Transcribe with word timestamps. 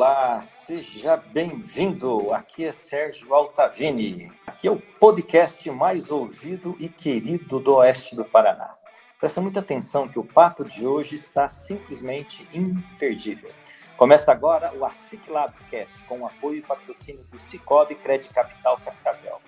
Olá, 0.00 0.40
seja 0.42 1.16
bem-vindo. 1.16 2.32
Aqui 2.32 2.64
é 2.64 2.70
Sérgio 2.70 3.34
Altavini. 3.34 4.30
Aqui 4.46 4.68
é 4.68 4.70
o 4.70 4.80
podcast 4.80 5.68
mais 5.72 6.08
ouvido 6.08 6.76
e 6.78 6.88
querido 6.88 7.58
do 7.58 7.74
oeste 7.74 8.14
do 8.14 8.24
Paraná. 8.24 8.76
Presta 9.18 9.40
muita 9.40 9.58
atenção 9.58 10.06
que 10.06 10.16
o 10.16 10.24
papo 10.24 10.64
de 10.64 10.86
hoje 10.86 11.16
está 11.16 11.48
simplesmente 11.48 12.48
imperdível. 12.54 13.50
Começa 13.96 14.30
agora 14.30 14.72
o 14.72 14.84
ASIC 14.84 15.28
Labs 15.28 15.64
Cast, 15.64 16.04
com 16.04 16.20
o 16.20 16.26
apoio 16.26 16.58
e 16.58 16.62
patrocínio 16.62 17.24
do 17.32 17.40
Cicobi 17.40 17.96
Crédito 17.96 18.32
Capital 18.32 18.78
Cascavel. 18.84 19.40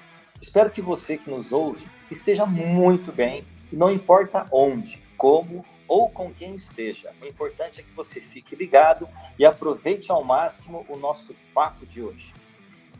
Espero 0.43 0.69
que 0.69 0.83
você 0.83 1.17
que 1.17 1.31
nos 1.31 1.53
ouve 1.53 1.89
esteja 2.11 2.45
muito 2.45 3.13
bem, 3.13 3.47
não 3.73 3.89
importa 3.89 4.49
onde, 4.51 5.01
como 5.17 5.65
ou 5.91 6.09
com 6.09 6.33
quem 6.33 6.55
esteja. 6.55 7.13
O 7.21 7.27
importante 7.27 7.81
é 7.81 7.83
que 7.83 7.91
você 7.97 8.21
fique 8.21 8.55
ligado 8.55 9.09
e 9.37 9.45
aproveite 9.45 10.13
ao 10.13 10.23
máximo 10.23 10.87
o 10.89 10.97
nosso 10.97 11.35
papo 11.53 11.85
de 11.85 12.01
hoje. 12.01 12.33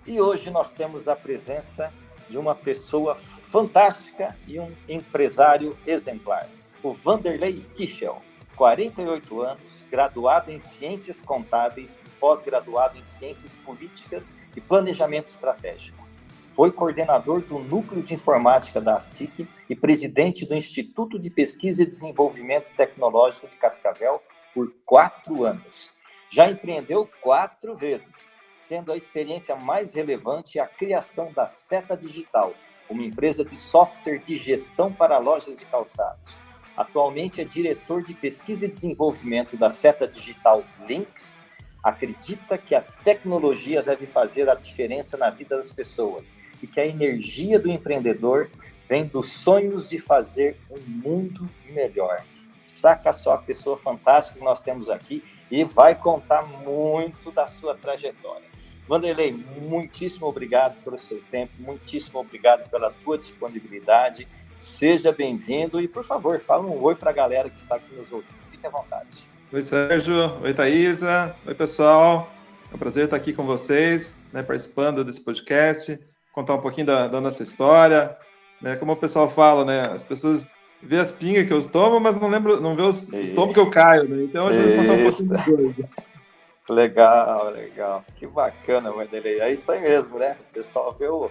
E 0.05 0.21
hoje 0.21 0.51
nós 0.51 0.73
temos 0.73 1.07
a 1.07 1.15
presença 1.15 1.95
de 2.29 2.37
uma 2.37 2.53
pessoa 2.53 3.15
fantástica 3.15 4.37
e 4.45 4.59
um 4.59 4.75
empresário 4.89 5.79
exemplar, 5.87 6.49
o 6.83 6.93
Vanderlei 6.93 7.65
Kichel, 7.75 8.21
48 8.57 9.41
anos, 9.41 9.85
graduado 9.89 10.51
em 10.51 10.59
Ciências 10.59 11.21
Contábeis 11.21 12.01
e 12.05 12.11
pós-graduado 12.19 12.99
em 12.99 13.05
Ciências 13.05 13.55
Políticas 13.55 14.33
e 14.57 14.61
Planejamento 14.61 15.29
Estratégico. 15.29 16.10
Foi 16.51 16.73
coordenador 16.73 17.43
do 17.43 17.61
Núcleo 17.61 18.03
de 18.03 18.15
Informática 18.15 18.81
da 18.81 18.95
ASIC 18.95 19.49
e 19.69 19.77
presidente 19.77 20.45
do 20.45 20.55
Instituto 20.55 21.19
de 21.19 21.31
Pesquisa 21.31 21.83
e 21.83 21.87
Desenvolvimento 21.87 22.67
Tecnológico 22.77 23.47
de 23.47 23.57
Cascavel 23.57 24.21
por 24.53 24.73
quatro 24.85 25.45
anos. 25.45 25.93
Já 26.29 26.51
empreendeu 26.51 27.09
quatro 27.21 27.77
vezes, 27.77 28.33
sendo 28.55 28.93
a 28.93 28.97
experiência 28.97 29.55
mais 29.55 29.93
relevante 29.93 30.59
a 30.59 30.67
criação 30.67 31.33
da 31.33 31.47
Seta 31.47 31.97
Digital, 31.97 32.53
uma 32.89 33.05
empresa 33.05 33.45
de 33.45 33.55
software 33.55 34.19
de 34.19 34.35
gestão 34.35 34.93
para 34.93 35.19
lojas 35.19 35.57
de 35.57 35.65
calçados. 35.67 36.37
Atualmente 36.77 37.41
é 37.41 37.45
diretor 37.45 38.03
de 38.03 38.13
pesquisa 38.13 38.67
e 38.67 38.69
desenvolvimento 38.69 39.57
da 39.57 39.71
Seta 39.71 40.07
Digital 40.09 40.65
Links 40.89 41.43
acredita 41.83 42.59
que 42.59 42.75
a 42.75 42.81
tecnologia 42.81 43.83
deve 43.83 44.07
fazer 44.07 44.49
a 44.49 44.55
diferença 44.55 45.17
na 45.17 45.31
vida 45.31 45.57
das 45.57 45.73
pessoas 45.73 46.35
e 46.63 46.67
que 46.67 46.81
a 46.81 46.87
energia 46.87 47.59
do 47.59 47.71
empreendedor 47.71 48.51
vem 48.89 49.07
dos 49.07 49.33
sonhos 49.33 49.89
de 49.89 49.99
fazer 49.99 50.57
um 50.71 50.81
mundo 50.81 51.49
melhor. 51.69 52.23
Saca 52.63 53.13
só 53.13 53.35
a 53.35 53.39
pessoa 53.39 53.79
fantástica 53.79 54.39
que 54.39 54.45
nós 54.45 54.61
temos 54.61 54.91
aqui 54.91 55.25
e 55.51 55.65
vai 55.65 55.95
contar 55.95 56.43
muito 56.43 57.31
da 57.31 57.47
sua 57.47 57.75
trajetória. 57.75 58.49
Vanderlei, 58.87 59.33
muitíssimo 59.33 60.27
obrigado 60.27 60.83
pelo 60.83 60.99
seu 60.99 61.23
tempo, 61.31 61.53
muitíssimo 61.61 62.19
obrigado 62.19 62.69
pela 62.69 62.91
tua 63.05 63.17
disponibilidade. 63.17 64.27
Seja 64.59 65.13
bem-vindo 65.13 65.81
e, 65.81 65.87
por 65.87 66.05
favor, 66.05 66.41
fala 66.41 66.67
um 66.67 66.83
oi 66.83 66.97
para 66.97 67.11
a 67.11 67.15
galera 67.15 67.49
que 67.49 67.57
está 67.57 67.77
aqui 67.77 67.95
nos 67.95 68.11
ouvindo. 68.11 68.35
Fique 68.51 68.67
à 68.67 68.71
vontade. 68.71 69.30
Oi, 69.53 69.65
Sérgio. 69.65 70.41
Oi, 70.45 70.55
Thaisa. 70.55 71.35
Oi, 71.45 71.55
pessoal. 71.57 72.31
É 72.71 72.77
um 72.77 72.79
prazer 72.79 73.07
estar 73.07 73.17
aqui 73.17 73.33
com 73.33 73.45
vocês, 73.45 74.15
né, 74.33 74.45
participando 74.45 75.05
desse 75.05 75.21
podcast, 75.21 75.99
contar 76.33 76.55
um 76.55 76.61
pouquinho 76.61 76.87
da, 76.87 77.09
da 77.09 77.21
nossa 77.21 77.43
história. 77.43 78.17
Né, 78.63 78.77
como 78.77 78.93
o 78.93 78.97
pessoal 78.97 79.29
fala, 79.29 79.65
né, 79.65 79.89
as 79.93 80.05
pessoas 80.05 80.55
vê 80.81 80.99
as 80.99 81.11
pingas 81.11 81.49
que 81.49 81.53
eu 81.53 81.69
tomo, 81.69 81.99
mas 81.99 82.17
não 82.17 82.29
lembro, 82.29 82.61
não 82.61 82.77
vê 82.77 82.83
os, 82.83 83.09
os 83.09 83.33
tomos 83.33 83.53
que 83.53 83.59
eu 83.59 83.69
caio, 83.69 84.09
né? 84.09 84.23
Então 84.23 84.47
a 84.47 84.53
gente 84.53 84.67
vai 84.69 84.77
contar 84.77 84.93
um 84.93 85.03
pouquinho 85.03 85.37
de 85.37 85.45
coisa. 85.45 85.89
Legal, 86.71 87.51
legal. 87.51 88.05
Que 88.15 88.29
bacana, 88.29 88.93
Vanderlei. 88.93 89.41
É 89.41 89.51
isso 89.51 89.73
aí 89.73 89.81
mesmo, 89.81 90.17
né? 90.17 90.37
O 90.49 90.55
pessoal 90.55 90.95
vê, 90.97 91.09
o, 91.09 91.29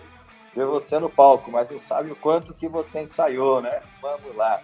vê 0.54 0.66
você 0.66 1.00
no 1.00 1.10
palco, 1.10 1.50
mas 1.50 1.70
não 1.70 1.80
sabe 1.80 2.12
o 2.12 2.16
quanto 2.18 2.54
que 2.54 2.68
você 2.68 3.00
ensaiou, 3.00 3.62
né? 3.62 3.80
Vamos 4.02 4.36
lá. 4.36 4.62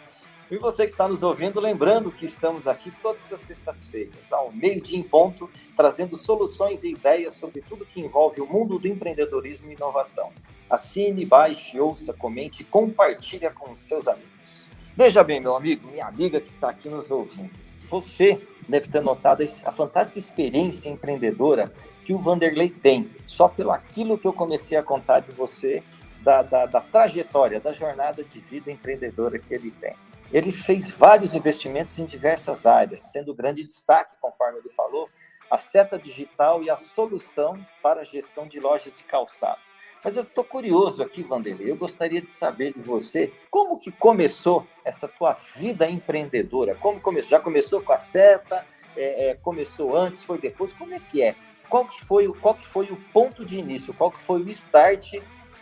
E 0.49 0.57
você 0.57 0.85
que 0.85 0.91
está 0.91 1.07
nos 1.07 1.23
ouvindo, 1.23 1.59
lembrando 1.59 2.11
que 2.11 2.23
estamos 2.23 2.67
aqui 2.67 2.91
todas 3.01 3.33
as 3.33 3.39
sextas-feiras, 3.41 4.31
ao 4.31 4.51
meio-dia 4.51 4.99
em 4.99 5.01
ponto, 5.01 5.49
trazendo 5.75 6.15
soluções 6.15 6.83
e 6.83 6.91
ideias 6.91 7.33
sobre 7.33 7.61
tudo 7.61 7.83
que 7.83 7.99
envolve 7.99 8.39
o 8.41 8.45
mundo 8.45 8.77
do 8.77 8.87
empreendedorismo 8.87 9.71
e 9.71 9.73
inovação. 9.73 10.31
Assine, 10.69 11.25
baixe, 11.25 11.79
ouça, 11.79 12.13
comente 12.13 12.61
e 12.61 12.65
compartilhe 12.65 13.49
com 13.49 13.73
seus 13.73 14.07
amigos. 14.07 14.67
Veja 14.95 15.23
bem, 15.23 15.41
meu 15.41 15.55
amigo, 15.55 15.87
minha 15.87 16.05
amiga 16.05 16.39
que 16.39 16.49
está 16.49 16.69
aqui 16.69 16.89
nos 16.89 17.09
ouvindo. 17.09 17.51
Você 17.89 18.39
deve 18.69 18.87
ter 18.87 19.01
notado 19.01 19.43
a 19.65 19.71
fantástica 19.71 20.19
experiência 20.19 20.89
empreendedora 20.89 21.73
que 22.05 22.13
o 22.13 22.19
Vanderlei 22.19 22.69
tem, 22.69 23.09
só 23.25 23.47
pelo 23.47 23.71
aquilo 23.71 24.15
que 24.15 24.27
eu 24.27 24.33
comecei 24.33 24.77
a 24.77 24.83
contar 24.83 25.21
de 25.21 25.31
você, 25.31 25.83
da, 26.21 26.43
da, 26.43 26.65
da 26.65 26.81
trajetória, 26.81 27.59
da 27.59 27.73
jornada 27.73 28.23
de 28.23 28.39
vida 28.39 28.71
empreendedora 28.71 29.39
que 29.39 29.53
ele 29.53 29.71
tem. 29.71 29.93
Ele 30.31 30.51
fez 30.51 30.89
vários 30.89 31.33
investimentos 31.33 31.97
em 31.99 32.05
diversas 32.05 32.65
áreas, 32.65 33.01
sendo 33.01 33.33
grande 33.33 33.63
destaque, 33.63 34.15
conforme 34.19 34.59
ele 34.59 34.69
falou, 34.69 35.09
a 35.49 35.57
seta 35.57 35.97
digital 35.97 36.63
e 36.63 36.69
a 36.69 36.77
solução 36.77 37.63
para 37.81 38.01
a 38.01 38.03
gestão 38.03 38.47
de 38.47 38.59
lojas 38.59 38.93
de 38.95 39.03
calçado. 39.03 39.59
Mas 40.03 40.15
eu 40.15 40.21
estou 40.21 40.43
curioso 40.43 41.01
aqui, 41.01 41.23
Vanderlei, 41.23 41.71
eu 41.71 41.75
gostaria 41.75 42.21
de 42.21 42.29
saber 42.29 42.73
de 42.73 42.79
você, 42.79 43.33
como 43.49 43.79
que 43.79 43.91
começou 43.91 44.67
essa 44.83 45.07
tua 45.07 45.33
vida 45.33 45.89
empreendedora? 45.89 46.75
Como 46.75 47.01
começou? 47.01 47.31
Já 47.31 47.39
começou 47.39 47.81
com 47.81 47.91
a 47.91 47.97
seta? 47.97 48.63
É, 48.95 49.29
é, 49.29 49.35
começou 49.35 49.97
antes? 49.97 50.23
Foi 50.23 50.37
depois? 50.37 50.73
Como 50.73 50.93
é 50.93 50.99
que 50.99 51.23
é? 51.23 51.33
Qual 51.67 51.85
que 51.85 52.05
foi, 52.05 52.27
qual 52.33 52.53
que 52.53 52.65
foi 52.67 52.85
o 52.91 52.97
ponto 53.11 53.43
de 53.43 53.57
início? 53.57 53.95
Qual 53.95 54.11
que 54.11 54.19
foi 54.19 54.43
o 54.43 54.49
start 54.49 55.15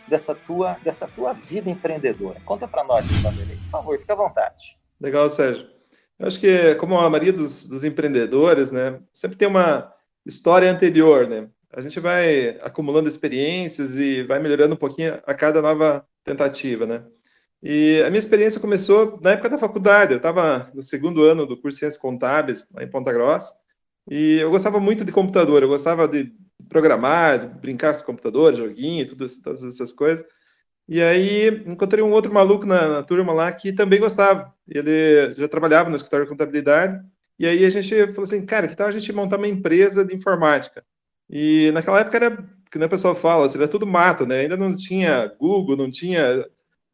dessa 0.08 0.34
tua, 0.34 0.76
dessa 0.82 1.06
tua 1.06 1.32
vida 1.32 1.70
empreendedora. 1.70 2.40
Conta 2.44 2.68
para 2.68 2.84
nós, 2.84 3.06
Vanderlei, 3.22 3.56
por 3.56 3.68
favor, 3.68 3.98
fica 3.98 4.12
à 4.12 4.16
vontade. 4.16 4.76
Legal, 5.00 5.28
Sérgio. 5.30 5.66
Eu 6.18 6.28
acho 6.28 6.38
que, 6.38 6.74
como 6.76 6.98
a 6.98 7.10
maioria 7.10 7.32
dos, 7.32 7.66
dos 7.66 7.84
empreendedores, 7.84 8.70
né, 8.70 9.00
sempre 9.12 9.36
tem 9.36 9.48
uma 9.48 9.92
história 10.24 10.70
anterior, 10.70 11.28
né? 11.28 11.48
A 11.72 11.82
gente 11.82 11.98
vai 11.98 12.50
acumulando 12.62 13.08
experiências 13.08 13.96
e 13.96 14.22
vai 14.22 14.38
melhorando 14.38 14.74
um 14.74 14.78
pouquinho 14.78 15.20
a 15.26 15.34
cada 15.34 15.60
nova 15.60 16.06
tentativa, 16.24 16.86
né? 16.86 17.04
E 17.60 18.02
a 18.06 18.10
minha 18.10 18.18
experiência 18.18 18.60
começou 18.60 19.18
na 19.20 19.32
época 19.32 19.48
da 19.48 19.58
faculdade. 19.58 20.12
Eu 20.12 20.18
estava 20.18 20.70
no 20.72 20.82
segundo 20.82 21.24
ano 21.24 21.46
do 21.46 21.56
curso 21.60 21.76
de 21.76 21.80
Ciências 21.80 22.00
Contábeis, 22.00 22.66
lá 22.72 22.84
em 22.84 22.90
Ponta 22.90 23.12
Grossa, 23.12 23.52
e 24.08 24.38
eu 24.38 24.50
gostava 24.50 24.78
muito 24.78 25.04
de 25.04 25.10
computador. 25.10 25.62
Eu 25.62 25.68
gostava 25.68 26.06
de 26.06 26.32
programar, 26.68 27.58
brincar 27.60 27.92
com 27.92 27.98
os 27.98 28.04
computadores, 28.04 28.58
joguinho, 28.58 29.06
tudo, 29.06 29.26
todas 29.42 29.64
essas 29.64 29.92
coisas. 29.92 30.24
E 30.86 31.00
aí 31.02 31.48
encontrei 31.66 32.02
um 32.02 32.12
outro 32.12 32.32
maluco 32.32 32.66
na, 32.66 32.88
na, 32.88 33.02
turma 33.02 33.32
lá 33.32 33.50
que 33.52 33.72
também 33.72 34.00
gostava. 34.00 34.52
Ele 34.68 35.32
já 35.34 35.48
trabalhava 35.48 35.88
no 35.88 35.96
escritório 35.96 36.26
de 36.26 36.30
contabilidade. 36.30 37.02
E 37.38 37.46
aí 37.46 37.64
a 37.64 37.70
gente 37.70 37.94
falou 38.08 38.24
assim, 38.24 38.44
cara, 38.44 38.68
que 38.68 38.76
tal 38.76 38.86
a 38.86 38.92
gente 38.92 39.12
montar 39.12 39.38
uma 39.38 39.48
empresa 39.48 40.04
de 40.04 40.14
informática? 40.14 40.84
E 41.28 41.70
naquela 41.72 42.00
época 42.00 42.16
era, 42.16 42.36
que 42.70 42.78
o 42.78 42.88
pessoal 42.88 43.14
fala, 43.14 43.46
assim, 43.46 43.58
era 43.58 43.66
tudo 43.66 43.86
mato, 43.86 44.26
né? 44.26 44.40
Ainda 44.40 44.56
não 44.56 44.76
tinha 44.76 45.32
Google, 45.38 45.76
não 45.76 45.90
tinha 45.90 46.46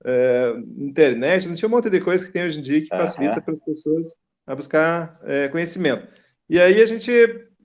é, 0.05 0.55
internet, 0.79 1.49
não 1.49 1.57
tinha 1.57 1.69
um 1.69 1.73
monte 1.73 1.91
de 1.91 2.01
coisa 2.01 2.25
que 2.25 2.33
tem 2.33 2.45
hoje 2.45 2.61
em 2.61 2.63
dia 2.63 2.81
que 2.81 2.89
facilita 2.89 3.37
uhum. 3.37 3.43
para 3.43 3.53
as 3.53 3.61
pessoas 3.61 4.15
a 4.47 4.55
buscar 4.55 5.21
é, 5.25 5.49
conhecimento. 5.49 6.07
E 6.49 6.61
aí 6.61 6.81
a 6.81 6.87
gente 6.87 7.11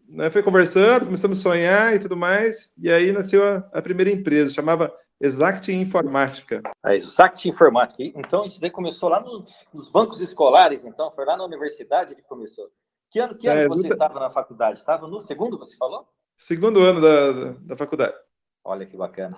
né, 0.08 0.30
foi 0.30 0.44
conversando, 0.44 1.06
começamos 1.06 1.40
a 1.40 1.42
sonhar 1.42 1.96
e 1.96 2.00
tudo 2.00 2.16
mais, 2.16 2.74
e 2.78 2.92
aí 2.92 3.12
nasceu 3.12 3.48
a, 3.48 3.58
a 3.74 3.82
primeira 3.82 4.12
empresa, 4.12 4.54
chamava 4.54 4.94
Exact 5.20 5.72
Informática. 5.72 6.62
A 6.84 6.96
Exact 6.96 7.48
Informática. 7.48 8.04
Então, 8.04 8.46
isso 8.46 8.60
daí 8.60 8.70
começou 8.70 9.10
lá 9.10 9.22
no, 9.22 9.46
nos 9.74 9.90
bancos 9.90 10.22
escolares, 10.22 10.86
então? 10.86 11.10
Foi 11.10 11.26
lá 11.26 11.38
na 11.38 11.46
universidade 11.46 12.16
que 12.16 12.22
começou. 12.24 12.70
Que 13.10 13.20
ano, 13.20 13.36
que 13.36 13.48
ano 13.48 13.62
é, 13.62 13.68
você 13.68 13.82
muita... 13.82 13.96
estava 13.96 14.20
na 14.20 14.30
faculdade? 14.30 14.80
Estava 14.80 15.08
no 15.08 15.22
segundo, 15.22 15.58
você 15.58 15.76
falou? 15.78 16.08
Segundo 16.38 16.82
ano 16.82 17.00
da, 17.00 17.52
da 17.62 17.78
faculdade. 17.78 18.14
Olha 18.64 18.86
que 18.86 18.98
bacana. 18.98 19.38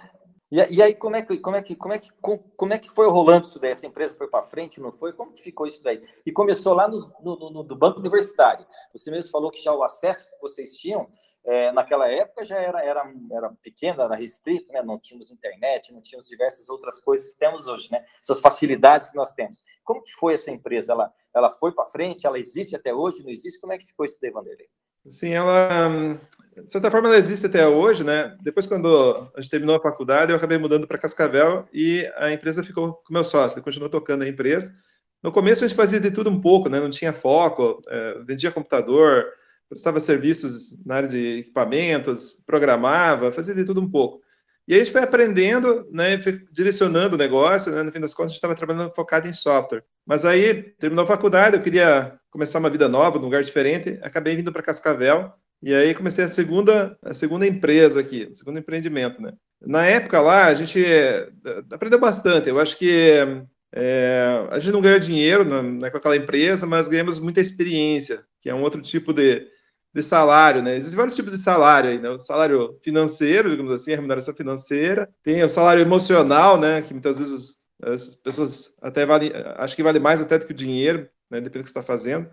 E, 0.50 0.76
e, 0.76 0.82
aí, 0.82 0.96
como 0.96 1.16
é, 1.16 1.22
que, 1.22 1.38
como, 1.38 1.56
é 1.58 1.62
que, 1.62 1.76
como, 1.76 1.94
é 1.94 1.98
que, 1.98 2.10
como 2.56 2.74
é 2.74 2.78
que 2.78 2.90
foi 2.90 3.10
rolando 3.10 3.48
isso 3.48 3.60
daí? 3.60 3.72
Essa 3.72 3.86
empresa 3.86 4.16
foi 4.16 4.28
para 4.28 4.44
frente, 4.44 4.80
não 4.80 4.94
foi? 4.94 5.12
Como 5.12 5.34
que 5.34 5.42
ficou 5.42 5.68
isso 5.68 5.84
daí? 5.84 6.02
E 6.26 6.32
começou 6.32 6.74
lá 6.74 6.88
no, 6.88 6.98
no, 7.22 7.50
no, 7.50 7.64
do 7.64 7.76
Banco 7.76 8.00
Universitário. 8.00 8.66
Você 8.94 9.12
mesmo 9.12 9.30
falou 9.30 9.52
que 9.52 9.62
já 9.62 9.74
o 9.74 9.84
acesso 9.84 10.26
que 10.26 10.40
vocês 10.42 10.78
tinham 10.78 11.10
é, 11.44 11.72
naquela 11.72 12.10
época 12.10 12.44
já 12.44 12.58
era, 12.58 12.84
era, 12.84 13.14
era 13.32 13.50
pequena, 13.62 14.04
era 14.04 14.16
restrito, 14.16 14.72
né? 14.72 14.82
não 14.84 15.00
tínhamos 15.00 15.32
internet, 15.32 15.94
não 15.94 16.02
tínhamos 16.02 16.28
diversas 16.28 16.68
outras 16.68 17.00
coisas 17.00 17.30
que 17.30 17.38
temos 17.38 17.68
hoje, 17.68 17.90
né? 17.90 18.04
essas 18.22 18.42
facilidades 18.42 19.10
que 19.10 19.16
nós 19.16 19.34
temos. 19.34 19.64
Como 19.84 20.04
que 20.04 20.12
foi 20.14 20.34
essa 20.34 20.52
empresa? 20.52 20.92
Ela, 20.92 21.14
ela 21.34 21.50
foi 21.50 21.72
para 21.72 21.86
frente? 21.86 22.28
Ela 22.28 22.38
existe 22.38 22.76
até 22.76 22.94
hoje? 22.94 23.24
Não 23.24 23.32
existe? 23.32 23.60
Como 23.60 23.72
é 23.72 23.78
que 23.78 23.86
ficou 23.86 24.06
isso 24.06 24.18
daí, 24.22 24.30
Vanderlei? 24.30 24.68
Sim, 25.06 25.30
ela, 25.32 26.20
de 26.64 26.72
certa 26.72 26.92
forma, 26.92 27.08
ela 27.08 27.18
existe 27.18 27.46
até 27.46 27.68
hoje, 27.68 28.04
né? 28.04 28.36
Depois, 28.42 28.66
quando 28.66 29.30
a 29.36 29.42
gente 29.42 29.50
terminou 29.50 29.76
a 29.76 29.82
faculdade, 29.82 30.32
eu 30.32 30.38
acabei 30.38 30.58
mudando 30.58 30.88
para 30.88 30.98
Cascavel 30.98 31.68
e 31.74 32.06
a 32.18 32.32
empresa 32.32 32.64
ficou 32.64 32.94
com 32.94 33.14
meu 33.14 33.24
sócio, 33.24 33.56
ele 33.56 33.64
continuou 33.64 33.90
tocando 33.90 34.24
a 34.24 34.28
empresa. 34.28 34.76
No 35.24 35.32
começo, 35.32 35.64
a 35.64 35.68
gente 35.68 35.78
fazia 35.78 36.00
de 36.00 36.12
tudo 36.12 36.30
um 36.30 36.42
pouco, 36.42 36.70
né? 36.70 36.80
Não 36.80 36.90
tinha 36.90 37.14
foco, 37.14 37.82
é, 37.88 38.20
vendia 38.24 38.52
computador, 38.52 39.26
prestava 39.70 40.00
serviços 40.00 40.84
na 40.86 40.96
área 40.96 41.10
de 41.10 41.40
equipamentos, 41.40 42.44
programava, 42.46 43.32
fazia 43.32 43.56
de 43.56 43.66
tudo 43.66 43.82
um 43.82 43.90
pouco. 43.90 44.22
E 44.68 44.74
aí 44.74 44.82
a 44.82 44.84
gente 44.84 44.92
foi 44.92 45.02
aprendendo, 45.02 45.88
né, 45.92 46.18
direcionando 46.52 47.16
o 47.16 47.18
negócio, 47.18 47.72
né, 47.72 47.84
no 47.84 47.92
fim 47.92 48.02
das 48.02 48.14
contas 48.14 48.32
a 48.32 48.34
gente 48.34 48.38
estava 48.38 48.56
trabalhando 48.56 48.94
focado 48.94 49.28
em 49.28 49.34
software. 49.34 49.84
Mas 50.08 50.24
aí, 50.24 50.64
terminou 50.80 51.04
a 51.04 51.08
faculdade, 51.08 51.58
eu 51.58 51.62
queria 51.62 52.18
começar 52.32 52.60
uma 52.60 52.70
vida 52.70 52.88
nova, 52.88 53.18
num 53.18 53.26
lugar 53.26 53.44
diferente, 53.44 54.00
acabei 54.02 54.38
vindo 54.38 54.54
para 54.54 54.64
Cascavel, 54.64 55.34
e 55.62 55.76
aí 55.76 55.94
comecei 55.94 56.24
a 56.24 56.30
segunda, 56.30 56.98
a 57.04 57.14
segunda 57.14 57.46
empresa 57.46 58.00
aqui, 58.00 58.30
o 58.32 58.36
segundo 58.36 58.58
empreendimento, 58.58 59.22
né. 59.22 59.34
Na 59.60 59.86
época 59.86 60.22
lá, 60.22 60.46
a 60.46 60.54
gente 60.54 60.82
eh, 60.86 61.30
aprendeu 61.72 62.00
bastante, 62.00 62.48
eu 62.48 62.58
acho 62.58 62.78
que 62.78 63.26
é, 63.74 64.48
a 64.50 64.60
gente 64.60 64.72
não 64.72 64.82
ganhou 64.82 65.00
dinheiro 65.00 65.44
né, 65.44 65.90
com 65.90 65.98
aquela 65.98 66.16
empresa, 66.16 66.66
mas 66.66 66.88
ganhamos 66.88 67.20
muita 67.20 67.42
experiência, 67.42 68.24
que 68.42 68.50
é 68.50 68.56
um 68.56 68.64
outro 68.64 68.82
tipo 68.82 69.12
de, 69.14 69.46
de 69.94 70.04
salário, 70.04 70.62
né? 70.62 70.78
Existem 70.78 70.96
vários 70.96 71.16
tipos 71.16 71.34
de 71.34 71.38
salário 71.38 71.90
aí, 71.90 72.00
né? 72.00 72.10
O 72.10 72.20
salário 72.20 72.80
financeiro, 72.82 73.50
digamos 73.50 73.72
assim, 73.72 73.92
a 73.92 73.96
remuneração 73.96 74.34
financeira, 74.34 75.10
tem 75.22 75.44
o 75.44 75.50
salário 75.50 75.82
emocional, 75.82 76.58
né? 76.58 76.82
Que 76.82 76.94
muitas 76.94 77.18
vezes 77.18 77.67
as 77.82 78.16
pessoas 78.16 78.72
até 78.82 79.06
vale, 79.06 79.32
acho 79.58 79.76
que 79.76 79.84
vale 79.84 80.00
mais 80.00 80.22
até 80.22 80.38
do 80.40 80.46
que 80.46 80.54
o 80.54 80.56
dinheiro, 80.56 81.10
né? 81.30 81.42
Depende 81.42 81.60
do 81.60 81.64
que 81.64 81.70
está 81.70 81.84
fazendo. 81.84 82.30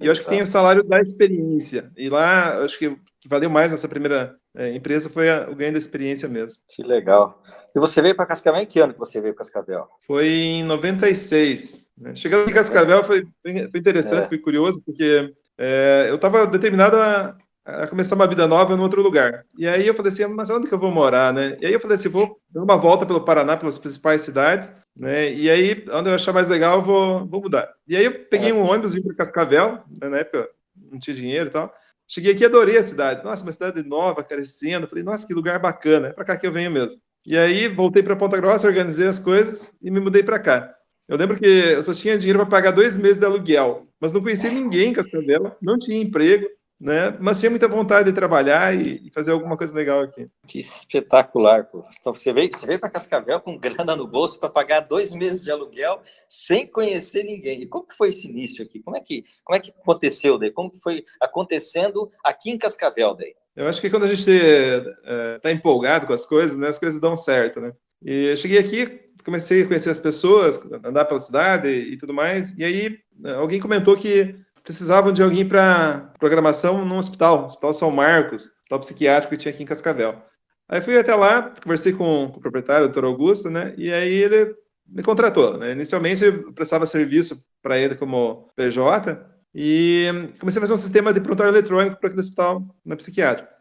E 0.00 0.06
eu 0.06 0.12
acho 0.12 0.22
que 0.22 0.28
tem 0.28 0.42
o 0.42 0.46
salário 0.46 0.82
da 0.82 1.00
experiência. 1.00 1.90
E 1.96 2.08
lá, 2.08 2.58
acho 2.64 2.78
que 2.78 2.96
valeu 3.28 3.48
mais 3.48 3.70
nessa 3.70 3.88
primeira 3.88 4.36
é, 4.54 4.74
empresa 4.74 5.08
foi 5.08 5.30
a, 5.30 5.48
o 5.48 5.54
ganho 5.54 5.72
da 5.72 5.78
experiência 5.78 6.28
mesmo. 6.28 6.58
Que 6.68 6.82
legal. 6.82 7.42
E 7.74 7.80
você 7.80 8.00
veio 8.02 8.14
para 8.14 8.26
Cascavel 8.26 8.60
em 8.60 8.66
que 8.66 8.80
ano 8.80 8.92
que 8.92 8.98
você 8.98 9.20
veio 9.20 9.34
para 9.34 9.44
Cascavel? 9.44 9.88
Foi 10.06 10.28
em 10.28 10.64
96. 10.64 11.86
Né? 11.96 12.14
Chegando 12.14 12.50
em 12.50 12.54
Cascavel 12.54 13.04
foi, 13.04 13.26
foi 13.42 13.80
interessante, 13.80 14.24
é. 14.24 14.28
foi 14.28 14.38
curioso, 14.38 14.82
porque 14.84 15.32
é, 15.58 16.06
eu 16.08 16.16
estava 16.16 16.46
determinado 16.46 16.96
a, 16.96 17.36
a, 17.64 17.86
começar 17.86 18.14
uma 18.14 18.26
vida 18.26 18.46
nova 18.46 18.74
em 18.74 18.80
outro 18.80 19.02
lugar. 19.02 19.44
E 19.56 19.66
aí 19.66 19.86
eu 19.86 19.94
falei 19.94 20.12
assim, 20.12 20.26
mas 20.26 20.50
onde 20.50 20.68
que 20.68 20.74
eu 20.74 20.78
vou 20.78 20.90
morar, 20.90 21.32
né? 21.32 21.56
E 21.60 21.66
aí 21.66 21.72
eu 21.72 21.80
falei 21.80 21.96
assim, 21.96 22.08
vou 22.08 22.38
dar 22.50 22.62
uma 22.62 22.76
volta 22.76 23.06
pelo 23.06 23.24
Paraná, 23.24 23.56
pelas 23.56 23.78
principais 23.78 24.22
cidades, 24.22 24.72
né? 24.98 25.32
E 25.32 25.50
aí, 25.50 25.84
onde 25.90 26.10
eu 26.10 26.14
achar 26.14 26.32
mais 26.32 26.48
legal, 26.48 26.78
eu 26.78 26.84
vou, 26.84 27.26
vou 27.26 27.42
mudar. 27.42 27.72
E 27.86 27.96
aí 27.96 28.04
eu 28.04 28.12
peguei 28.26 28.52
um 28.52 28.64
ônibus, 28.64 28.94
vim 28.94 29.02
para 29.02 29.16
Cascavel, 29.16 29.82
né? 30.00 30.08
na 30.08 30.18
época 30.18 30.48
não 30.90 30.98
tinha 30.98 31.16
dinheiro 31.16 31.48
e 31.48 31.52
tal. 31.52 31.74
Cheguei 32.06 32.32
aqui 32.32 32.44
adorei 32.44 32.78
a 32.78 32.82
cidade. 32.82 33.24
Nossa, 33.24 33.42
uma 33.42 33.52
cidade 33.52 33.82
nova, 33.82 34.22
crescendo. 34.22 34.86
Falei, 34.86 35.02
nossa, 35.02 35.26
que 35.26 35.34
lugar 35.34 35.58
bacana. 35.58 36.08
É 36.08 36.12
para 36.12 36.24
cá 36.24 36.36
que 36.36 36.46
eu 36.46 36.52
venho 36.52 36.70
mesmo. 36.70 37.00
E 37.26 37.36
aí 37.36 37.68
voltei 37.68 38.02
para 38.02 38.16
Ponta 38.16 38.36
Grossa, 38.36 38.66
organizei 38.66 39.06
as 39.06 39.18
coisas 39.18 39.74
e 39.82 39.90
me 39.90 39.98
mudei 39.98 40.22
para 40.22 40.38
cá. 40.38 40.74
Eu 41.08 41.16
lembro 41.16 41.38
que 41.38 41.46
eu 41.46 41.82
só 41.82 41.94
tinha 41.94 42.18
dinheiro 42.18 42.38
para 42.40 42.48
pagar 42.48 42.70
dois 42.70 42.96
meses 42.96 43.18
de 43.18 43.24
aluguel, 43.24 43.86
mas 44.00 44.12
não 44.12 44.22
conhecia 44.22 44.50
ninguém 44.50 44.90
em 44.90 44.92
Cascavel, 44.92 45.56
não 45.60 45.78
tinha 45.78 46.00
emprego, 46.00 46.46
né? 46.84 47.16
Mas 47.18 47.40
tinha 47.40 47.48
muita 47.48 47.66
vontade 47.66 48.10
de 48.10 48.14
trabalhar 48.14 48.78
e, 48.78 49.10
fazer 49.14 49.30
alguma 49.30 49.56
coisa 49.56 49.74
legal 49.74 50.00
aqui. 50.00 50.28
Que 50.46 50.58
espetacular, 50.58 51.64
pô. 51.64 51.82
Então 51.98 52.14
você 52.14 52.30
veio, 52.30 52.50
você 52.52 52.66
veio 52.66 52.78
para 52.78 52.90
Cascavel 52.90 53.40
com 53.40 53.56
grana 53.56 53.96
no 53.96 54.06
bolso 54.06 54.38
para 54.38 54.50
pagar 54.50 54.80
dois 54.80 55.10
meses 55.14 55.42
de 55.42 55.50
aluguel 55.50 56.02
sem 56.28 56.66
conhecer 56.66 57.24
ninguém. 57.24 57.62
E 57.62 57.66
como 57.66 57.86
que 57.86 57.96
foi 57.96 58.10
esse 58.10 58.28
início 58.28 58.62
aqui? 58.62 58.80
Como 58.80 58.98
é 58.98 59.00
que, 59.00 59.24
como 59.42 59.56
é 59.56 59.60
que 59.60 59.70
aconteceu 59.70 60.38
daí? 60.38 60.50
Como 60.50 60.70
que 60.70 60.78
foi 60.78 61.02
acontecendo 61.22 62.10
aqui 62.22 62.50
em 62.50 62.58
Cascavel 62.58 63.14
daí? 63.14 63.34
Eu 63.56 63.66
acho 63.66 63.80
que 63.80 63.88
quando 63.88 64.04
a 64.04 64.14
gente 64.14 64.28
está 64.28 64.90
é, 65.06 65.38
tá 65.38 65.50
empolgado 65.50 66.06
com 66.06 66.12
as 66.12 66.26
coisas, 66.26 66.54
né, 66.54 66.68
as 66.68 66.78
coisas 66.78 67.00
dão 67.00 67.16
certo, 67.16 67.62
né? 67.62 67.72
E 68.04 68.26
eu 68.26 68.36
cheguei 68.36 68.58
aqui, 68.58 69.00
comecei 69.24 69.62
a 69.62 69.66
conhecer 69.66 69.88
as 69.88 69.98
pessoas, 69.98 70.60
andar 70.84 71.06
pela 71.06 71.20
cidade 71.20 71.68
e 71.68 71.96
tudo 71.96 72.12
mais. 72.12 72.54
E 72.58 72.64
aí 72.64 72.98
alguém 73.38 73.58
comentou 73.58 73.96
que 73.96 74.36
precisavam 74.64 75.12
de 75.12 75.22
alguém 75.22 75.46
para 75.46 76.12
programação 76.18 76.84
no 76.84 76.98
hospital, 76.98 77.44
Hospital 77.44 77.74
São 77.74 77.90
Marcos, 77.90 78.46
hospital 78.46 78.80
psiquiátrico 78.80 79.30
que 79.36 79.42
tinha 79.42 79.52
aqui 79.52 79.62
em 79.62 79.66
Cascavel. 79.66 80.20
Aí 80.66 80.80
fui 80.80 80.98
até 80.98 81.14
lá, 81.14 81.54
conversei 81.62 81.92
com, 81.92 82.30
com 82.30 82.38
o 82.38 82.40
proprietário, 82.40 82.86
o 82.86 82.88
doutor 82.88 83.04
Augusto, 83.04 83.50
né? 83.50 83.74
E 83.76 83.92
aí 83.92 84.14
ele 84.14 84.56
me 84.88 85.02
contratou. 85.02 85.58
Né? 85.58 85.72
Inicialmente 85.72 86.24
eu 86.24 86.52
prestava 86.54 86.86
serviço 86.86 87.36
para 87.62 87.78
ele 87.78 87.94
como 87.94 88.50
PJ 88.56 89.22
e 89.54 90.08
comecei 90.40 90.58
a 90.58 90.62
fazer 90.62 90.72
um 90.72 90.78
sistema 90.78 91.12
de 91.12 91.20
prontuário 91.20 91.52
eletrônico 91.52 92.00
para 92.00 92.08
aquele 92.08 92.22
hospital 92.22 92.66
na 92.84 92.96
psiquiátrica. 92.96 93.52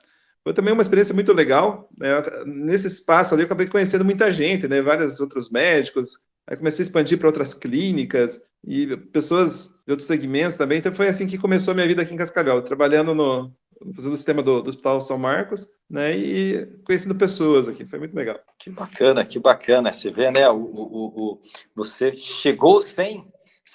Foi 0.41 0.53
também 0.53 0.73
uma 0.73 0.81
experiência 0.81 1.13
muito 1.13 1.33
legal. 1.33 1.89
Né? 1.97 2.09
Nesse 2.45 2.87
espaço 2.87 3.33
ali 3.33 3.43
eu 3.43 3.45
acabei 3.45 3.67
conhecendo 3.67 4.05
muita 4.05 4.31
gente, 4.31 4.67
né? 4.67 4.81
Vários 4.81 5.19
outros 5.19 5.49
médicos. 5.51 6.17
Aí 6.47 6.55
comecei 6.55 6.83
a 6.83 6.87
expandir 6.87 7.17
para 7.17 7.27
outras 7.27 7.53
clínicas 7.53 8.41
e 8.65 8.95
pessoas 8.95 9.79
de 9.85 9.91
outros 9.91 10.07
segmentos 10.07 10.55
também. 10.55 10.79
Então 10.79 10.93
foi 10.95 11.07
assim 11.07 11.27
que 11.27 11.37
começou 11.37 11.71
a 11.71 11.75
minha 11.75 11.87
vida 11.87 12.01
aqui 12.01 12.13
em 12.13 12.17
Cascavel, 12.17 12.61
trabalhando 12.61 13.13
no 13.13 13.51
fazendo 13.95 14.13
o 14.13 14.17
sistema 14.17 14.41
do, 14.41 14.61
do 14.61 14.69
Hospital 14.69 15.01
São 15.01 15.17
Marcos, 15.17 15.67
né? 15.89 16.15
E 16.15 16.65
conhecendo 16.85 17.15
pessoas 17.15 17.67
aqui, 17.67 17.85
foi 17.85 17.99
muito 17.99 18.15
legal. 18.15 18.39
Que 18.57 18.69
bacana, 18.69 19.25
que 19.25 19.37
bacana. 19.39 19.91
Você 19.91 20.09
vê, 20.09 20.31
né? 20.31 20.49
O, 20.49 20.55
o, 20.55 21.05
o, 21.15 21.41
você 21.75 22.13
chegou 22.13 22.79
sem 22.79 23.25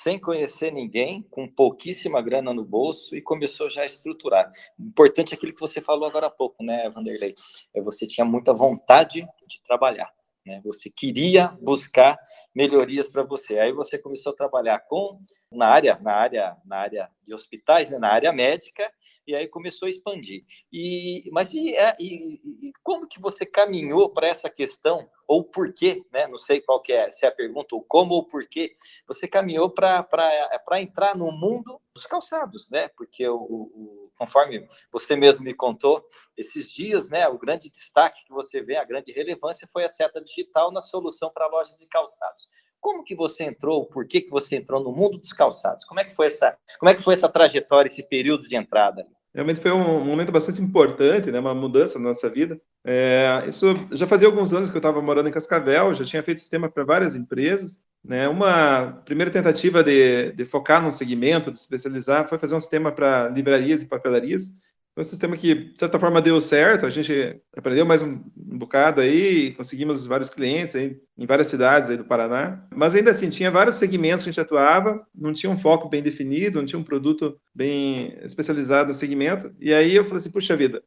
sem 0.03 0.19
conhecer 0.19 0.73
ninguém, 0.73 1.27
com 1.29 1.49
pouquíssima 1.49 2.23
grana 2.23 2.55
no 2.55 2.65
bolso 2.65 3.17
e 3.17 3.21
começou 3.21 3.69
já 3.69 3.83
a 3.83 3.87
estruturar. 3.87 4.51
Importante 4.79 5.33
é 5.33 5.37
aquilo 5.37 5.53
que 5.53 5.61
você 5.61 5.81
falou 5.81 6.09
agora 6.09 6.29
há 6.29 6.31
pouco, 6.31 6.63
né, 6.63 6.89
Vanderlei? 6.89 7.35
É 7.75 7.83
você 7.83 8.07
tinha 8.07 8.25
muita 8.25 8.55
vontade 8.55 9.27
de 9.47 9.63
trabalhar. 9.67 10.09
Né? 10.47 10.61
Você 10.65 10.91
queria 10.91 11.49
buscar 11.61 12.19
melhorias 12.55 13.09
para 13.09 13.23
você. 13.23 13.59
Aí 13.59 13.73
você 13.73 13.99
começou 13.99 14.33
a 14.33 14.37
trabalhar 14.37 14.79
com 14.81 15.21
na 15.53 15.67
área, 15.67 15.99
na 16.01 16.13
área, 16.13 16.57
na 16.65 16.77
área 16.77 17.11
de 17.27 17.35
hospitais, 17.35 17.91
né? 17.91 17.99
na 17.99 18.09
área 18.09 18.33
médica, 18.33 18.91
e 19.29 19.35
aí 19.35 19.47
começou 19.47 19.87
a 19.87 19.91
expandir. 19.91 20.43
E, 20.73 21.29
mas 21.31 21.53
e, 21.53 21.75
é, 21.75 21.95
e, 22.01 22.69
e 22.69 22.73
como 22.83 23.07
que 23.07 23.21
você 23.21 23.45
caminhou 23.45 24.09
para 24.09 24.27
essa 24.27 24.49
questão, 24.49 25.07
ou 25.27 25.45
por 25.45 25.75
quê, 25.75 26.03
né? 26.11 26.27
Não 26.27 26.39
sei 26.39 26.63
qual 26.63 26.81
que 26.81 26.95
é, 26.95 27.13
se 27.13 27.27
é 27.27 27.29
a 27.29 27.33
pergunta, 27.33 27.75
ou 27.75 27.83
como 27.83 28.15
ou 28.15 28.25
por 28.25 28.49
quê, 28.49 28.75
você 29.07 29.29
caminhou 29.29 29.69
para 29.69 30.81
entrar 30.81 31.15
no 31.15 31.31
mundo 31.31 31.79
dos 31.95 32.07
calçados, 32.07 32.71
né? 32.71 32.89
Porque 32.97 33.29
o, 33.29 33.37
o, 33.37 34.08
conforme 34.19 34.69
você 34.93 35.15
mesmo 35.15 35.45
me 35.45 35.55
contou, 35.55 36.05
esses 36.37 36.71
dias, 36.71 37.09
né? 37.09 37.29
O 37.29 37.39
grande 37.39 37.71
destaque 37.71 38.25
que 38.27 38.33
você 38.33 38.61
vê, 38.61 38.77
a 38.77 38.85
grande 38.85 39.13
relevância 39.13 39.69
foi 39.73 39.85
a 39.85 39.89
seta 39.89 40.21
digital 40.21 40.73
na 40.73 40.81
solução 40.81 41.31
para 41.33 41.47
lojas 41.47 41.77
de 41.79 41.87
calçados. 41.89 42.49
Como 42.81 43.05
que 43.05 43.15
você 43.15 43.45
entrou? 43.45 43.87
Por 43.87 44.07
que, 44.07 44.21
que 44.21 44.31
você 44.31 44.57
entrou 44.57 44.83
no 44.83 44.93
mundo 44.93 45.19
dos 45.19 45.33
calçados? 45.33 45.85
Como 45.85 46.01
é 46.01 46.05
que 46.05 46.15
foi 46.15 46.27
essa, 46.27 46.57
como 46.79 46.91
é 46.91 46.95
que 46.95 47.03
foi 47.03 47.15
essa 47.15 47.29
trajetória, 47.29 47.89
esse 47.89 48.09
período 48.09 48.49
de 48.49 48.57
entrada? 48.57 49.05
Realmente 49.35 49.61
foi 49.61 49.71
um 49.71 50.05
momento 50.05 50.33
bastante 50.33 50.61
importante, 50.61 51.31
né? 51.31 51.39
Uma 51.39 51.55
mudança 51.55 51.99
na 51.99 52.09
nossa 52.09 52.29
vida. 52.29 52.61
É, 52.85 53.45
isso 53.47 53.67
já 53.93 54.07
fazia 54.07 54.27
alguns 54.27 54.53
anos 54.53 54.71
que 54.71 54.77
eu 54.77 54.81
estava 54.81 55.03
morando 55.03 55.29
em 55.29 55.33
Cascavel, 55.33 55.95
já 55.95 56.05
tinha 56.05 56.23
feito 56.23 56.41
sistema 56.41 56.69
para 56.69 56.85
várias 56.85 57.15
empresas. 57.15 57.85
Né? 58.05 58.29
Uma 58.29 59.03
primeira 59.05 59.31
tentativa 59.31 59.83
de, 59.83 60.33
de 60.33 60.45
focar 60.45 60.83
num 60.83 60.93
segmento, 60.93 61.53
de 61.53 61.59
especializar, 61.59 62.29
foi 62.29 62.39
fazer 62.39 62.55
um 62.55 62.61
sistema 62.61 62.93
para 62.93 63.29
livrarias 63.29 63.83
e 63.83 63.87
papelarias. 63.87 64.55
Foi 64.99 65.03
um 65.03 65.09
sistema 65.09 65.37
que, 65.37 65.55
de 65.55 65.79
certa 65.79 65.97
forma, 65.97 66.21
deu 66.21 66.41
certo. 66.41 66.85
A 66.85 66.91
gente 66.91 67.41
aprendeu 67.57 67.87
mais 67.87 68.03
um, 68.03 68.21
um 68.37 68.59
bocado 68.59 69.01
aí, 69.01 69.53
conseguimos 69.53 70.05
vários 70.05 70.29
clientes 70.29 70.75
aí 70.75 70.97
em 71.17 71.25
várias 71.25 71.47
cidades 71.47 71.89
aí 71.89 71.97
do 71.97 72.05
Paraná. 72.05 72.67
Mas 72.75 72.97
ainda 72.97 73.13
assim, 73.13 73.31
tinha 73.31 73.49
vários 73.49 73.77
segmentos 73.77 74.25
que 74.25 74.31
a 74.31 74.33
gente 74.33 74.41
atuava, 74.41 75.07
não 75.15 75.33
tinha 75.33 75.53
um 75.53 75.57
foco 75.57 75.89
bem 75.89 76.03
definido, 76.03 76.59
não 76.59 76.67
tinha 76.67 76.81
um 76.81 76.83
produto 76.83 77.39
bem 77.55 78.19
especializado 78.25 78.89
no 78.89 78.95
segmento. 78.95 79.53
E 79.61 79.73
aí 79.73 79.95
eu 79.95 80.03
falei 80.03 80.19
assim, 80.19 80.33
puxa 80.33 80.57
vida. 80.57 80.83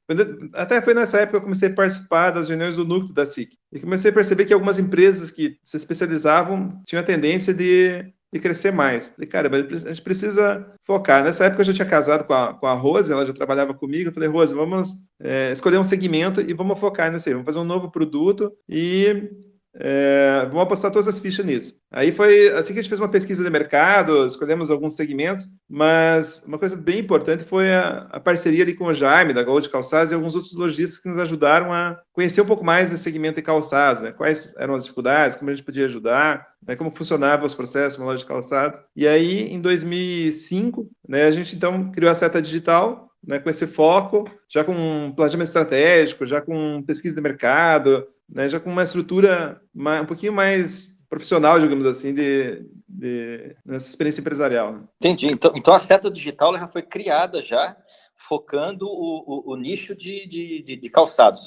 Até 0.55 0.81
foi 0.81 0.93
nessa 0.93 1.19
época 1.19 1.31
que 1.31 1.37
eu 1.37 1.43
comecei 1.43 1.69
a 1.69 1.73
participar 1.73 2.31
das 2.31 2.49
reuniões 2.49 2.75
do 2.75 2.83
núcleo 2.83 3.13
da 3.13 3.25
SIC. 3.25 3.57
E 3.71 3.79
comecei 3.79 4.11
a 4.11 4.13
perceber 4.13 4.43
que 4.43 4.53
algumas 4.53 4.77
empresas 4.77 5.31
que 5.31 5.57
se 5.63 5.77
especializavam 5.77 6.81
tinham 6.85 7.01
a 7.01 7.05
tendência 7.05 7.53
de 7.53 8.11
e 8.31 8.39
crescer 8.39 8.71
mais. 8.71 9.09
Falei, 9.09 9.27
cara, 9.27 9.49
a 9.49 9.77
gente 9.77 10.01
precisa 10.01 10.73
focar. 10.85 11.23
Nessa 11.23 11.45
época 11.45 11.61
eu 11.61 11.65
já 11.65 11.73
tinha 11.73 11.87
casado 11.87 12.25
com 12.25 12.33
a, 12.33 12.53
com 12.53 12.65
a 12.65 12.73
Rose, 12.73 13.11
ela 13.11 13.25
já 13.25 13.33
trabalhava 13.33 13.73
comigo. 13.73 14.09
Eu 14.09 14.13
falei, 14.13 14.29
Rose, 14.29 14.53
vamos 14.53 14.89
é, 15.19 15.51
escolher 15.51 15.77
um 15.77 15.83
segmento 15.83 16.39
e 16.39 16.53
vamos 16.53 16.79
focar 16.79 17.11
nisso 17.11 17.27
aí. 17.27 17.33
Vamos 17.33 17.45
fazer 17.45 17.59
um 17.59 17.65
novo 17.65 17.91
produto 17.91 18.51
e 18.69 19.29
é, 19.73 20.45
vamos 20.47 20.63
apostar 20.63 20.91
todas 20.91 21.07
as 21.07 21.19
fichas 21.19 21.45
nisso. 21.45 21.79
Aí 21.91 22.11
foi 22.11 22.49
assim 22.51 22.73
que 22.73 22.79
a 22.79 22.81
gente 22.81 22.89
fez 22.89 22.99
uma 22.99 23.09
pesquisa 23.09 23.43
de 23.43 23.49
mercado, 23.49 24.25
escolhemos 24.25 24.69
alguns 24.69 24.95
segmentos, 24.95 25.45
mas 25.69 26.43
uma 26.45 26.57
coisa 26.57 26.75
bem 26.75 26.99
importante 26.99 27.43
foi 27.43 27.73
a, 27.73 28.07
a 28.11 28.19
parceria 28.19 28.63
ali 28.63 28.73
com 28.73 28.85
o 28.85 28.93
Jaime, 28.93 29.33
da 29.33 29.43
Gold 29.43 29.69
Calçados, 29.69 30.11
e 30.11 30.15
alguns 30.15 30.35
outros 30.35 30.53
lojistas 30.53 31.01
que 31.01 31.09
nos 31.09 31.17
ajudaram 31.19 31.71
a 31.71 31.99
conhecer 32.11 32.41
um 32.41 32.45
pouco 32.45 32.65
mais 32.65 32.89
desse 32.89 33.03
segmento 33.03 33.35
de 33.35 33.41
calçados, 33.41 34.01
né? 34.01 34.11
quais 34.11 34.53
eram 34.57 34.73
as 34.73 34.83
dificuldades, 34.83 35.37
como 35.37 35.49
a 35.49 35.55
gente 35.55 35.65
podia 35.65 35.85
ajudar, 35.85 36.47
né? 36.67 36.75
como 36.75 36.91
funcionavam 36.93 37.45
os 37.45 37.55
processos 37.55 37.97
uma 37.97 38.07
loja 38.07 38.19
de 38.19 38.25
calçados. 38.25 38.81
E 38.95 39.07
aí, 39.07 39.53
em 39.53 39.61
2005, 39.61 40.89
né, 41.07 41.25
a 41.25 41.31
gente 41.31 41.55
então 41.55 41.91
criou 41.91 42.11
a 42.11 42.15
Seta 42.15 42.41
Digital, 42.41 43.09
né, 43.25 43.39
com 43.39 43.49
esse 43.49 43.67
foco, 43.67 44.29
já 44.49 44.63
com 44.63 44.73
um 44.73 45.11
planejamento 45.11 45.47
estratégico, 45.47 46.25
já 46.25 46.41
com 46.41 46.81
pesquisa 46.81 47.15
de 47.15 47.21
mercado, 47.21 48.07
né, 48.31 48.49
já 48.49 48.59
com 48.59 48.69
uma 48.69 48.83
estrutura 48.83 49.61
um 49.75 50.05
pouquinho 50.05 50.33
mais 50.33 50.91
profissional, 51.09 51.59
digamos 51.59 51.85
assim, 51.85 52.13
de, 52.13 52.65
de 52.87 53.55
nessa 53.65 53.89
experiência 53.89 54.21
empresarial. 54.21 54.73
Né? 54.73 54.83
Entendi. 54.95 55.27
Então, 55.27 55.51
então 55.55 55.73
a 55.73 55.79
seta 55.79 56.09
digital 56.09 56.55
já 56.55 56.67
foi 56.67 56.81
criada 56.81 57.41
já 57.41 57.75
focando 58.15 58.85
o, 58.85 59.49
o, 59.49 59.53
o 59.53 59.57
nicho 59.57 59.95
de, 59.95 60.27
de, 60.27 60.77
de 60.77 60.89
calçados, 60.89 61.41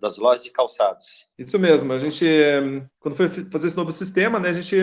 das 0.00 0.16
lojas 0.18 0.44
de 0.44 0.50
calçados. 0.50 1.06
Isso 1.38 1.58
mesmo. 1.58 1.92
A 1.92 1.98
gente, 1.98 2.24
quando 3.00 3.14
foi 3.14 3.28
fazer 3.50 3.68
esse 3.68 3.76
novo 3.76 3.92
sistema, 3.92 4.38
né, 4.38 4.50
a 4.50 4.54
gente 4.54 4.76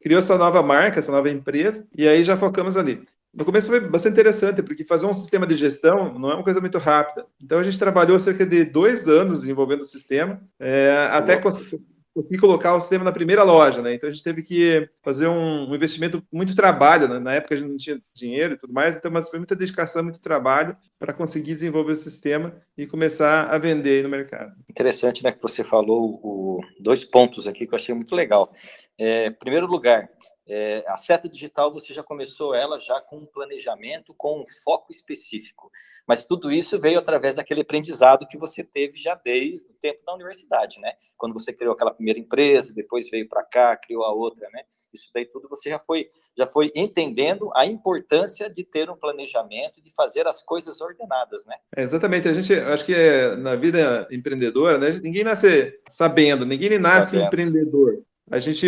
criou 0.00 0.20
essa 0.20 0.38
nova 0.38 0.62
marca, 0.62 0.98
essa 0.98 1.10
nova 1.10 1.30
empresa, 1.30 1.88
e 1.96 2.06
aí 2.06 2.22
já 2.22 2.36
focamos 2.36 2.76
ali. 2.76 3.04
No 3.36 3.44
começo 3.44 3.68
foi 3.68 3.80
bastante 3.80 4.14
interessante, 4.14 4.62
porque 4.62 4.82
fazer 4.82 5.04
um 5.04 5.14
sistema 5.14 5.46
de 5.46 5.56
gestão 5.56 6.18
não 6.18 6.30
é 6.30 6.34
uma 6.36 6.42
coisa 6.42 6.58
muito 6.58 6.78
rápida. 6.78 7.26
Então 7.38 7.58
a 7.58 7.62
gente 7.62 7.78
trabalhou 7.78 8.18
cerca 8.18 8.46
de 8.46 8.64
dois 8.64 9.06
anos 9.06 9.40
desenvolvendo 9.40 9.82
o 9.82 9.86
sistema, 9.86 10.40
é, 10.58 11.06
até 11.10 11.36
conseguir 11.36 12.38
colocar 12.40 12.74
o 12.74 12.80
sistema 12.80 13.04
na 13.04 13.12
primeira 13.12 13.42
loja, 13.42 13.82
né? 13.82 13.92
Então 13.92 14.08
a 14.08 14.12
gente 14.12 14.24
teve 14.24 14.42
que 14.42 14.88
fazer 15.04 15.26
um, 15.26 15.68
um 15.70 15.74
investimento, 15.74 16.22
muito 16.32 16.56
trabalho, 16.56 17.08
né? 17.08 17.18
na 17.18 17.34
época 17.34 17.54
a 17.54 17.58
gente 17.58 17.68
não 17.68 17.76
tinha 17.76 17.98
dinheiro 18.14 18.54
e 18.54 18.56
tudo 18.56 18.72
mais, 18.72 18.96
então 18.96 19.10
mas 19.10 19.28
foi 19.28 19.38
muita 19.38 19.54
dedicação, 19.54 20.02
muito 20.02 20.18
trabalho 20.18 20.74
para 20.98 21.12
conseguir 21.12 21.52
desenvolver 21.52 21.92
o 21.92 21.96
sistema 21.96 22.56
e 22.74 22.86
começar 22.86 23.48
a 23.50 23.58
vender 23.58 24.02
no 24.02 24.08
mercado. 24.08 24.54
Interessante, 24.70 25.22
né, 25.22 25.30
que 25.30 25.42
você 25.42 25.62
falou 25.62 26.18
o, 26.22 26.60
dois 26.80 27.04
pontos 27.04 27.46
aqui 27.46 27.66
que 27.66 27.74
eu 27.74 27.78
achei 27.78 27.94
muito 27.94 28.16
legal. 28.16 28.50
É, 28.98 29.28
primeiro 29.28 29.66
lugar, 29.66 30.08
é, 30.48 30.84
a 30.86 30.96
seta 30.96 31.28
digital 31.28 31.72
você 31.72 31.92
já 31.92 32.02
começou 32.02 32.54
ela 32.54 32.78
já 32.78 33.00
com 33.00 33.18
um 33.18 33.26
planejamento, 33.26 34.14
com 34.16 34.40
um 34.40 34.44
foco 34.62 34.92
específico, 34.92 35.70
mas 36.06 36.24
tudo 36.24 36.52
isso 36.52 36.78
veio 36.78 36.98
através 36.98 37.34
daquele 37.34 37.62
aprendizado 37.62 38.26
que 38.28 38.38
você 38.38 38.62
teve 38.62 38.96
já 38.96 39.14
desde 39.14 39.68
o 39.68 39.74
tempo 39.74 40.00
da 40.06 40.14
universidade, 40.14 40.80
né? 40.80 40.92
Quando 41.16 41.32
você 41.32 41.52
criou 41.52 41.74
aquela 41.74 41.92
primeira 41.92 42.20
empresa, 42.20 42.72
depois 42.72 43.10
veio 43.10 43.28
para 43.28 43.42
cá, 43.42 43.76
criou 43.76 44.04
a 44.04 44.12
outra, 44.12 44.48
né? 44.52 44.62
Isso 44.92 45.10
daí 45.12 45.26
tudo 45.26 45.48
você 45.48 45.68
já 45.70 45.80
foi 45.80 46.08
já 46.38 46.46
foi 46.46 46.70
entendendo 46.76 47.50
a 47.54 47.66
importância 47.66 48.48
de 48.48 48.62
ter 48.62 48.88
um 48.88 48.96
planejamento, 48.96 49.82
de 49.82 49.92
fazer 49.92 50.28
as 50.28 50.42
coisas 50.42 50.80
ordenadas, 50.80 51.44
né? 51.46 51.56
É, 51.76 51.82
exatamente. 51.82 52.28
A 52.28 52.32
gente 52.32 52.54
acho 52.54 52.84
que 52.84 52.94
é, 52.94 53.34
na 53.34 53.56
vida 53.56 54.06
empreendedora, 54.12 54.78
né? 54.78 55.00
Ninguém 55.02 55.24
nasce 55.24 55.76
sabendo, 55.88 56.46
ninguém 56.46 56.78
nasce 56.78 57.12
sabendo. 57.12 57.26
empreendedor. 57.26 58.02
A 58.30 58.38
gente 58.38 58.66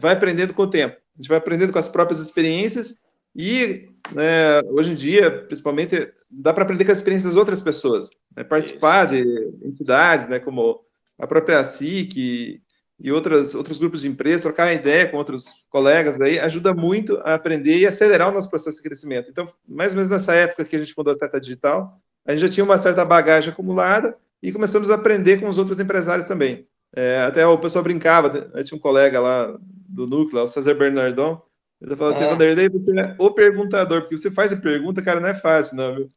vai 0.00 0.14
aprendendo 0.14 0.54
com 0.54 0.62
o 0.62 0.70
tempo 0.70 1.05
a 1.16 1.22
gente 1.22 1.28
vai 1.28 1.38
aprendendo 1.38 1.72
com 1.72 1.78
as 1.78 1.88
próprias 1.88 2.20
experiências 2.20 2.98
e 3.34 3.88
né, 4.12 4.62
hoje 4.70 4.92
em 4.92 4.94
dia, 4.94 5.30
principalmente, 5.30 6.10
dá 6.30 6.52
para 6.52 6.64
aprender 6.64 6.84
com 6.84 6.92
as 6.92 6.98
experiências 6.98 7.30
das 7.30 7.38
outras 7.38 7.60
pessoas, 7.60 8.10
né, 8.36 8.44
participar 8.44 9.04
Isso. 9.04 9.14
de 9.14 9.66
entidades, 9.66 10.28
né, 10.28 10.38
como 10.38 10.80
a 11.18 11.26
própria 11.26 11.64
SIC 11.64 12.16
e, 12.16 12.60
e 13.00 13.10
outras, 13.12 13.54
outros 13.54 13.78
grupos 13.78 14.02
de 14.02 14.08
empresas, 14.08 14.42
trocar 14.42 14.72
ideia 14.72 15.08
com 15.08 15.16
outros 15.16 15.64
colegas, 15.68 16.18
daí 16.18 16.38
ajuda 16.38 16.74
muito 16.74 17.16
a 17.24 17.34
aprender 17.34 17.78
e 17.78 17.86
acelerar 17.86 18.30
o 18.30 18.34
nosso 18.34 18.50
processo 18.50 18.76
de 18.76 18.82
crescimento. 18.82 19.30
Então, 19.30 19.48
mais 19.66 19.92
ou 19.92 19.96
menos 19.96 20.10
nessa 20.10 20.34
época 20.34 20.64
que 20.64 20.76
a 20.76 20.78
gente 20.78 20.94
fundou 20.94 21.14
a 21.14 21.18
Teta 21.18 21.40
Digital, 21.40 21.98
a 22.24 22.32
gente 22.32 22.40
já 22.40 22.48
tinha 22.48 22.64
uma 22.64 22.78
certa 22.78 23.04
bagagem 23.04 23.50
acumulada 23.50 24.16
e 24.42 24.52
começamos 24.52 24.90
a 24.90 24.94
aprender 24.94 25.40
com 25.40 25.48
os 25.48 25.58
outros 25.58 25.80
empresários 25.80 26.26
também. 26.26 26.66
É, 26.94 27.20
até 27.20 27.46
o 27.46 27.58
pessoal 27.58 27.84
brincava, 27.84 28.50
né, 28.54 28.62
tinha 28.64 28.76
um 28.76 28.80
colega 28.80 29.20
lá 29.20 29.58
do 29.96 30.06
núcleo, 30.06 30.44
o 30.44 30.46
César 30.46 30.74
Bernardon, 30.74 31.42
ele 31.80 31.96
falou 31.96 32.12
assim, 32.12 32.24
é. 32.24 32.28
Vanderlei, 32.28 32.68
você 32.68 32.98
é 32.98 33.16
o 33.18 33.30
perguntador, 33.30 34.02
porque 34.02 34.18
você 34.18 34.30
faz 34.30 34.52
a 34.52 34.56
pergunta, 34.56 35.02
cara, 35.02 35.20
não 35.20 35.28
é 35.28 35.34
fácil, 35.34 35.76
não, 35.76 35.94
viu? 35.94 36.08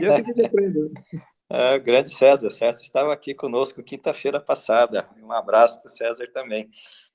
E 0.00 0.04
é 0.04 0.08
assim 0.08 0.22
que 0.24 0.30
a 0.30 0.34
gente 0.34 0.46
aprende. 0.46 0.78
Né? 0.78 0.90
É, 1.48 1.78
grande 1.78 2.10
César, 2.12 2.50
César 2.50 2.82
estava 2.82 3.12
aqui 3.12 3.32
conosco 3.32 3.80
quinta-feira 3.80 4.40
passada. 4.40 5.08
Um 5.22 5.30
abraço 5.30 5.80
para 5.80 5.86
o 5.86 5.92
César 5.92 6.26
também. 6.34 6.68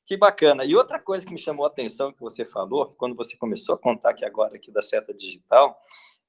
Que 0.06 0.16
bacana. 0.16 0.64
E 0.64 0.74
outra 0.74 0.98
coisa 0.98 1.26
que 1.26 1.34
me 1.34 1.38
chamou 1.38 1.66
a 1.66 1.68
atenção 1.68 2.14
que 2.14 2.22
você 2.22 2.46
falou, 2.46 2.96
quando 2.98 3.14
você 3.14 3.36
começou 3.36 3.76
a 3.76 3.78
contar 3.78 4.12
aqui 4.12 4.24
agora 4.24 4.56
aqui 4.56 4.72
da 4.72 4.82
seta 4.82 5.14
digital, 5.14 5.78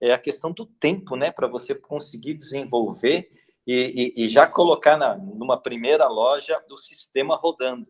é 0.00 0.12
a 0.12 0.18
questão 0.18 0.50
do 0.50 0.66
tempo, 0.66 1.14
né, 1.14 1.30
para 1.30 1.46
você 1.46 1.76
conseguir 1.76 2.34
desenvolver 2.34 3.30
e, 3.64 4.12
e, 4.16 4.24
e 4.24 4.28
já 4.28 4.48
colocar 4.48 4.96
na, 4.96 5.16
numa 5.16 5.56
primeira 5.56 6.08
loja 6.08 6.60
do 6.68 6.76
sistema 6.76 7.36
rodando 7.36 7.86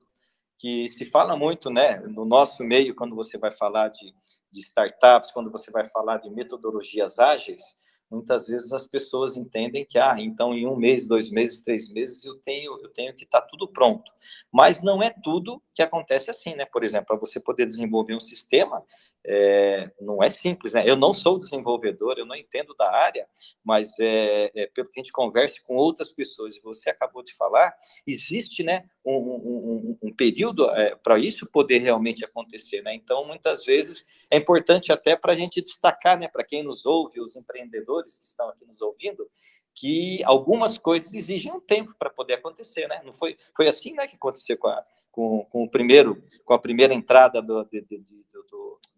que 0.63 0.89
se 0.89 1.05
fala 1.05 1.37
muito, 1.37 1.71
né, 1.71 1.99
no 2.07 2.25
nosso 2.25 2.63
meio, 2.63 2.95
quando 2.95 3.17
você 3.17 3.37
vai 3.37 3.51
falar 3.51 3.89
de, 3.89 4.15
de 4.49 4.61
startups, 4.61 5.33
quando 5.33 5.51
você 5.51 5.73
vai 5.73 5.85
falar 5.85 6.19
de 6.19 6.31
metodologias 6.31 7.19
ágeis, 7.19 7.61
muitas 8.09 8.47
vezes 8.47 8.71
as 8.73 8.87
pessoas 8.87 9.37
entendem 9.37 9.85
que, 9.85 9.99
ah, 9.99 10.15
então 10.21 10.55
em 10.55 10.65
um 10.65 10.77
mês, 10.77 11.09
dois 11.09 11.33
meses, 11.33 11.65
três 11.65 11.93
meses 11.93 12.25
eu 12.25 12.37
tenho, 12.45 12.79
eu 12.81 12.93
tenho 12.93 13.13
que 13.13 13.25
estar 13.25 13.41
tá 13.41 13.47
tudo 13.49 13.67
pronto. 13.67 14.13
Mas 14.53 14.81
não 14.81 15.03
é 15.03 15.11
tudo 15.11 15.61
que 15.75 15.83
acontece 15.83 16.31
assim, 16.31 16.55
né? 16.55 16.65
Por 16.65 16.85
exemplo, 16.85 17.07
para 17.07 17.17
você 17.17 17.41
poder 17.41 17.65
desenvolver 17.65 18.15
um 18.15 18.21
sistema, 18.21 18.85
é, 19.25 19.91
não 20.01 20.23
é 20.23 20.31
simples, 20.31 20.73
né? 20.73 20.85
Eu 20.87 20.97
não 20.97 21.15
sou 21.15 21.39
desenvolvedor, 21.39 22.19
eu 22.19 22.27
não 22.27 22.35
entendo 22.35 22.75
da 22.75 22.91
área, 22.93 23.27
mas 23.65 23.99
é, 24.01 24.51
é 24.55 24.67
pelo 24.67 24.89
que 24.89 24.99
a 24.99 25.03
gente 25.03 25.13
converse 25.13 25.63
com 25.63 25.77
outras 25.77 26.13
pessoas, 26.13 26.61
você 26.63 26.91
acabou 26.91 27.23
de 27.23 27.35
falar, 27.35 27.73
existe, 28.07 28.63
né, 28.63 28.85
um, 29.05 29.15
um, 29.15 29.99
um 30.03 30.15
período 30.15 30.69
é, 30.71 30.97
para 30.97 31.19
isso 31.19 31.47
poder 31.47 31.79
realmente 31.79 32.25
acontecer, 32.25 32.83
né? 32.83 32.95
Então, 32.95 33.25
muitas 33.27 33.65
vezes 33.65 34.07
é 34.31 34.37
importante 34.37 34.93
até 34.93 35.15
para 35.15 35.33
a 35.33 35.37
gente 35.37 35.63
destacar, 35.63 36.19
né, 36.19 36.27
para 36.27 36.45
quem 36.45 36.63
nos 36.63 36.85
ouve, 36.85 37.21
os 37.21 37.37
empreendedores 37.37 38.19
que 38.19 38.27
estão 38.27 38.49
aqui 38.49 38.65
nos 38.65 38.81
ouvindo, 38.81 39.29
que 39.75 40.23
algumas 40.25 40.79
coisas 40.79 41.15
exigem 41.15 41.53
um 41.53 41.61
tempo 41.61 41.95
para 41.99 42.11
poder 42.11 42.35
acontecer, 42.35 42.89
né? 42.89 43.01
Não 43.05 43.13
foi, 43.13 43.37
foi 43.57 43.69
assim, 43.69 43.93
né, 43.95 44.07
que 44.07 44.17
aconteceu 44.17 44.59
com, 44.59 44.69
a, 44.69 44.85
com, 45.11 45.45
com 45.45 45.65
o 45.65 45.71
primeiro, 45.71 46.21
com 46.45 46.55
a 46.55 46.59
primeira 46.59 46.93
entrada 46.93 47.41
do, 47.41 47.65
de, 47.65 47.83
de, 47.83 48.22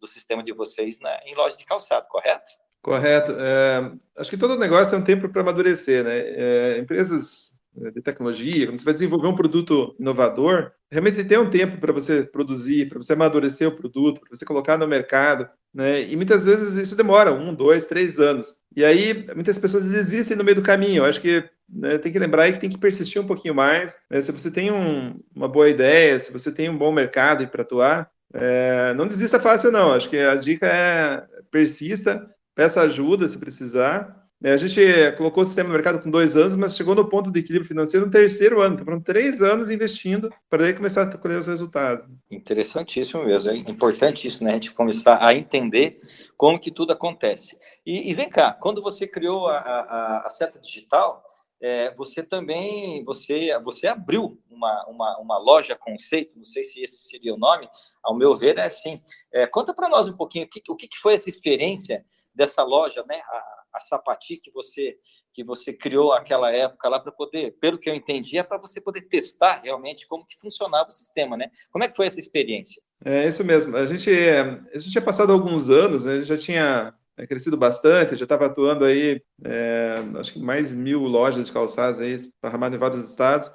do, 0.04 0.06
sistema 0.06 0.42
de 0.42 0.52
vocês 0.52 1.00
né, 1.00 1.18
em 1.26 1.34
loja 1.34 1.56
de 1.56 1.64
calçado, 1.64 2.06
correto? 2.08 2.50
Correto. 2.82 3.32
É, 3.38 3.92
acho 4.18 4.30
que 4.30 4.36
todo 4.36 4.58
negócio 4.58 4.90
tem 4.90 4.98
um 4.98 5.04
tempo 5.04 5.28
para 5.28 5.40
amadurecer, 5.40 6.04
né? 6.04 6.18
É, 6.18 6.78
empresas 6.78 7.52
né, 7.74 7.90
de 7.90 8.02
tecnologia, 8.02 8.66
quando 8.66 8.78
você 8.78 8.84
vai 8.84 8.92
desenvolver 8.92 9.26
um 9.26 9.34
produto 9.34 9.96
inovador, 9.98 10.70
realmente 10.90 11.24
tem 11.24 11.38
um 11.38 11.48
tempo 11.48 11.78
para 11.78 11.92
você 11.92 12.22
produzir, 12.22 12.88
para 12.88 12.98
você 12.98 13.14
amadurecer 13.14 13.66
o 13.66 13.74
produto, 13.74 14.20
para 14.20 14.28
você 14.30 14.44
colocar 14.44 14.76
no 14.76 14.86
mercado, 14.86 15.48
né? 15.72 16.02
E 16.02 16.14
muitas 16.14 16.44
vezes 16.44 16.74
isso 16.76 16.94
demora 16.94 17.32
um, 17.32 17.54
dois, 17.54 17.86
três 17.86 18.20
anos. 18.20 18.54
E 18.76 18.84
aí 18.84 19.26
muitas 19.34 19.58
pessoas 19.58 19.86
desistem 19.86 20.36
no 20.36 20.44
meio 20.44 20.56
do 20.56 20.62
caminho. 20.62 21.02
Eu 21.02 21.06
acho 21.06 21.20
que 21.20 21.42
né, 21.68 21.98
tem 21.98 22.12
que 22.12 22.18
lembrar 22.18 22.52
que 22.52 22.60
tem 22.60 22.70
que 22.70 22.78
persistir 22.78 23.20
um 23.20 23.26
pouquinho 23.26 23.54
mais. 23.54 23.96
Né? 24.10 24.20
Se 24.20 24.30
você 24.30 24.50
tem 24.50 24.70
um, 24.70 25.18
uma 25.34 25.48
boa 25.48 25.68
ideia, 25.68 26.20
se 26.20 26.30
você 26.30 26.52
tem 26.52 26.68
um 26.68 26.76
bom 26.76 26.92
mercado 26.92 27.46
para 27.48 27.62
atuar, 27.62 28.10
é, 28.34 28.94
não 28.94 29.06
desista 29.06 29.38
fácil 29.38 29.72
não. 29.72 29.92
Acho 29.92 30.10
que 30.10 30.18
a 30.18 30.34
dica 30.34 30.66
é 30.66 31.24
persista, 31.50 32.28
peça 32.54 32.82
ajuda 32.82 33.28
se 33.28 33.38
precisar 33.38 34.24
é, 34.44 34.52
a 34.52 34.58
gente 34.58 34.78
colocou 35.16 35.42
o 35.42 35.46
sistema 35.46 35.70
no 35.70 35.74
mercado 35.74 36.02
com 36.02 36.10
dois 36.10 36.36
anos, 36.36 36.54
mas 36.54 36.76
chegou 36.76 36.94
no 36.94 37.08
ponto 37.08 37.32
de 37.32 37.40
equilíbrio 37.40 37.66
financeiro 37.66 38.04
no 38.04 38.12
terceiro 38.12 38.60
ano. 38.60 38.74
Então, 38.74 38.84
foram 38.84 39.00
três 39.00 39.40
anos 39.40 39.70
investindo 39.70 40.30
para 40.50 40.64
daí 40.64 40.74
começar 40.74 41.04
a 41.04 41.16
colher 41.16 41.38
os 41.38 41.46
resultados. 41.46 42.04
Interessantíssimo 42.30 43.24
mesmo. 43.24 43.50
É 43.50 43.56
importante 43.56 44.28
isso, 44.28 44.44
né? 44.44 44.50
A 44.50 44.54
gente 44.54 44.74
começar 44.74 45.18
a 45.24 45.34
entender 45.34 45.98
como 46.36 46.60
que 46.60 46.70
tudo 46.70 46.92
acontece. 46.92 47.56
E, 47.86 48.10
e 48.10 48.14
vem 48.14 48.28
cá, 48.28 48.52
quando 48.52 48.82
você 48.82 49.06
criou 49.06 49.48
a, 49.48 49.56
a, 49.56 50.26
a 50.26 50.28
seta 50.28 50.60
digital, 50.60 51.24
é, 51.58 51.94
você 51.94 52.22
também 52.22 53.02
você 53.02 53.58
você 53.60 53.86
abriu 53.86 54.38
uma, 54.54 54.86
uma, 54.88 55.18
uma, 55.18 55.38
loja 55.38 55.76
conceito, 55.76 56.36
não 56.36 56.44
sei 56.44 56.64
se 56.64 56.82
esse 56.82 57.08
seria 57.08 57.34
o 57.34 57.38
nome, 57.38 57.68
ao 58.02 58.16
meu 58.16 58.34
ver 58.36 58.58
é 58.58 58.64
assim. 58.64 59.00
É, 59.32 59.46
conta 59.46 59.74
para 59.74 59.88
nós 59.88 60.08
um 60.08 60.16
pouquinho 60.16 60.46
o 60.46 60.48
que, 60.48 60.62
o 60.68 60.76
que 60.76 60.88
foi 61.00 61.14
essa 61.14 61.28
experiência 61.28 62.04
dessa 62.34 62.62
loja, 62.62 63.04
né? 63.08 63.20
A, 63.26 63.54
a 63.74 63.80
Sapati 63.80 64.36
que 64.36 64.52
você 64.52 64.96
que 65.32 65.42
você 65.42 65.72
criou 65.72 66.12
aquela 66.12 66.52
época 66.52 66.88
lá 66.88 67.00
para 67.00 67.10
poder, 67.10 67.56
pelo 67.60 67.76
que 67.76 67.90
eu 67.90 67.94
entendi, 67.94 68.38
é 68.38 68.42
para 68.42 68.56
você 68.56 68.80
poder 68.80 69.02
testar 69.02 69.60
realmente 69.64 70.06
como 70.06 70.24
que 70.24 70.38
funcionava 70.38 70.86
o 70.86 70.92
sistema, 70.92 71.36
né? 71.36 71.50
Como 71.72 71.82
é 71.82 71.88
que 71.88 71.96
foi 71.96 72.06
essa 72.06 72.20
experiência? 72.20 72.80
É 73.04 73.26
isso 73.26 73.44
mesmo. 73.44 73.76
A 73.76 73.84
gente, 73.86 74.10
a 74.10 74.78
gente 74.78 74.92
tinha 74.92 75.02
passado 75.02 75.32
alguns 75.32 75.68
anos, 75.68 76.04
né? 76.04 76.22
já 76.22 76.38
tinha 76.38 76.94
é, 77.16 77.26
crescido 77.26 77.56
bastante, 77.56 78.16
já 78.16 78.24
estava 78.24 78.46
atuando 78.46 78.84
aí, 78.84 79.20
é, 79.44 79.96
acho 80.18 80.32
que 80.32 80.38
mais 80.38 80.72
mil 80.72 81.00
lojas 81.00 81.46
de 81.46 81.52
calçados 81.52 82.00
aí 82.00 82.12
esparramadas 82.12 82.76
em 82.76 82.80
vários 82.80 83.08
estados. 83.08 83.50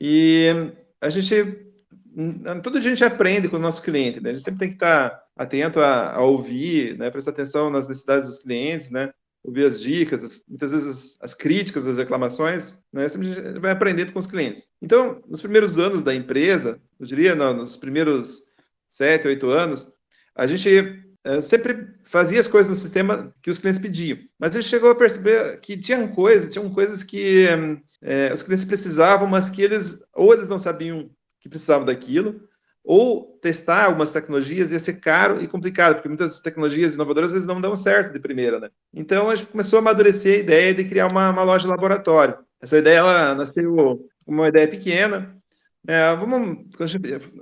E 0.00 0.72
a 1.00 1.10
gente 1.10 1.68
todo 2.62 2.80
dia 2.80 2.90
a 2.90 2.94
gente 2.94 3.04
aprende 3.04 3.48
com 3.48 3.56
o 3.56 3.60
nosso 3.60 3.82
cliente, 3.82 4.20
né? 4.20 4.30
A 4.30 4.32
gente 4.32 4.44
sempre 4.44 4.58
tem 4.58 4.68
que 4.68 4.74
estar 4.74 5.22
atento 5.36 5.80
a, 5.80 6.14
a 6.14 6.22
ouvir, 6.22 6.98
né? 6.98 7.10
Prestar 7.10 7.30
atenção 7.30 7.70
nas 7.70 7.88
necessidades 7.88 8.26
dos 8.26 8.40
clientes, 8.40 8.90
né? 8.90 9.12
Ouvir 9.44 9.66
as 9.66 9.80
dicas, 9.80 10.24
as, 10.24 10.42
muitas 10.48 10.72
vezes 10.72 10.88
as, 10.88 11.18
as, 11.20 11.34
críticas, 11.34 11.86
as 11.86 11.96
reclamações, 11.96 12.80
né? 12.92 13.08
Sempre 13.08 13.32
a 13.32 13.34
gente 13.34 13.60
vai 13.60 13.70
aprendendo 13.70 14.12
com 14.12 14.18
os 14.18 14.26
clientes. 14.26 14.66
Então, 14.82 15.22
nos 15.28 15.40
primeiros 15.40 15.78
anos 15.78 16.02
da 16.02 16.14
empresa, 16.14 16.80
eu 16.98 17.06
diria, 17.06 17.36
não, 17.36 17.54
nos 17.54 17.76
primeiros 17.76 18.42
sete, 18.88 19.28
oito 19.28 19.48
anos, 19.50 19.86
a 20.34 20.46
gente 20.46 21.07
é, 21.28 21.42
sempre 21.42 21.88
fazia 22.04 22.40
as 22.40 22.48
coisas 22.48 22.70
no 22.70 22.74
sistema 22.74 23.30
que 23.42 23.50
os 23.50 23.58
clientes 23.58 23.80
pediam. 23.80 24.18
Mas 24.38 24.54
gente 24.54 24.66
chegou 24.66 24.90
a 24.90 24.94
perceber 24.94 25.60
que 25.60 25.76
tinham 25.76 26.08
coisas, 26.08 26.50
tinham 26.50 26.70
coisas 26.72 27.02
que 27.02 27.46
é, 28.00 28.32
os 28.32 28.42
clientes 28.42 28.64
precisavam, 28.64 29.28
mas 29.28 29.50
que 29.50 29.60
eles 29.60 30.00
ou 30.14 30.32
eles 30.32 30.48
não 30.48 30.58
sabiam 30.58 31.10
que 31.38 31.48
precisavam 31.48 31.84
daquilo, 31.84 32.40
ou 32.82 33.38
testar 33.42 33.84
algumas 33.84 34.10
tecnologias 34.10 34.72
ia 34.72 34.78
ser 34.78 34.94
caro 34.94 35.42
e 35.42 35.46
complicado, 35.46 35.96
porque 35.96 36.08
muitas 36.08 36.40
tecnologias 36.40 36.94
inovadoras 36.94 37.32
eles 37.32 37.46
não 37.46 37.60
dão 37.60 37.76
certo 37.76 38.10
de 38.10 38.20
primeira, 38.20 38.58
né? 38.58 38.70
Então 38.94 39.28
a 39.28 39.36
gente 39.36 39.50
começou 39.50 39.76
a 39.76 39.80
amadurecer 39.80 40.36
a 40.36 40.42
ideia 40.42 40.74
de 40.74 40.84
criar 40.84 41.08
uma, 41.08 41.28
uma 41.28 41.42
loja 41.42 41.68
laboratório. 41.68 42.38
Essa 42.58 42.78
ideia 42.78 42.98
ela 42.98 43.34
nasceu 43.34 44.08
como 44.24 44.40
uma 44.40 44.48
ideia 44.48 44.66
pequena. 44.66 45.36
É, 45.86 46.16
vamos, 46.16 46.64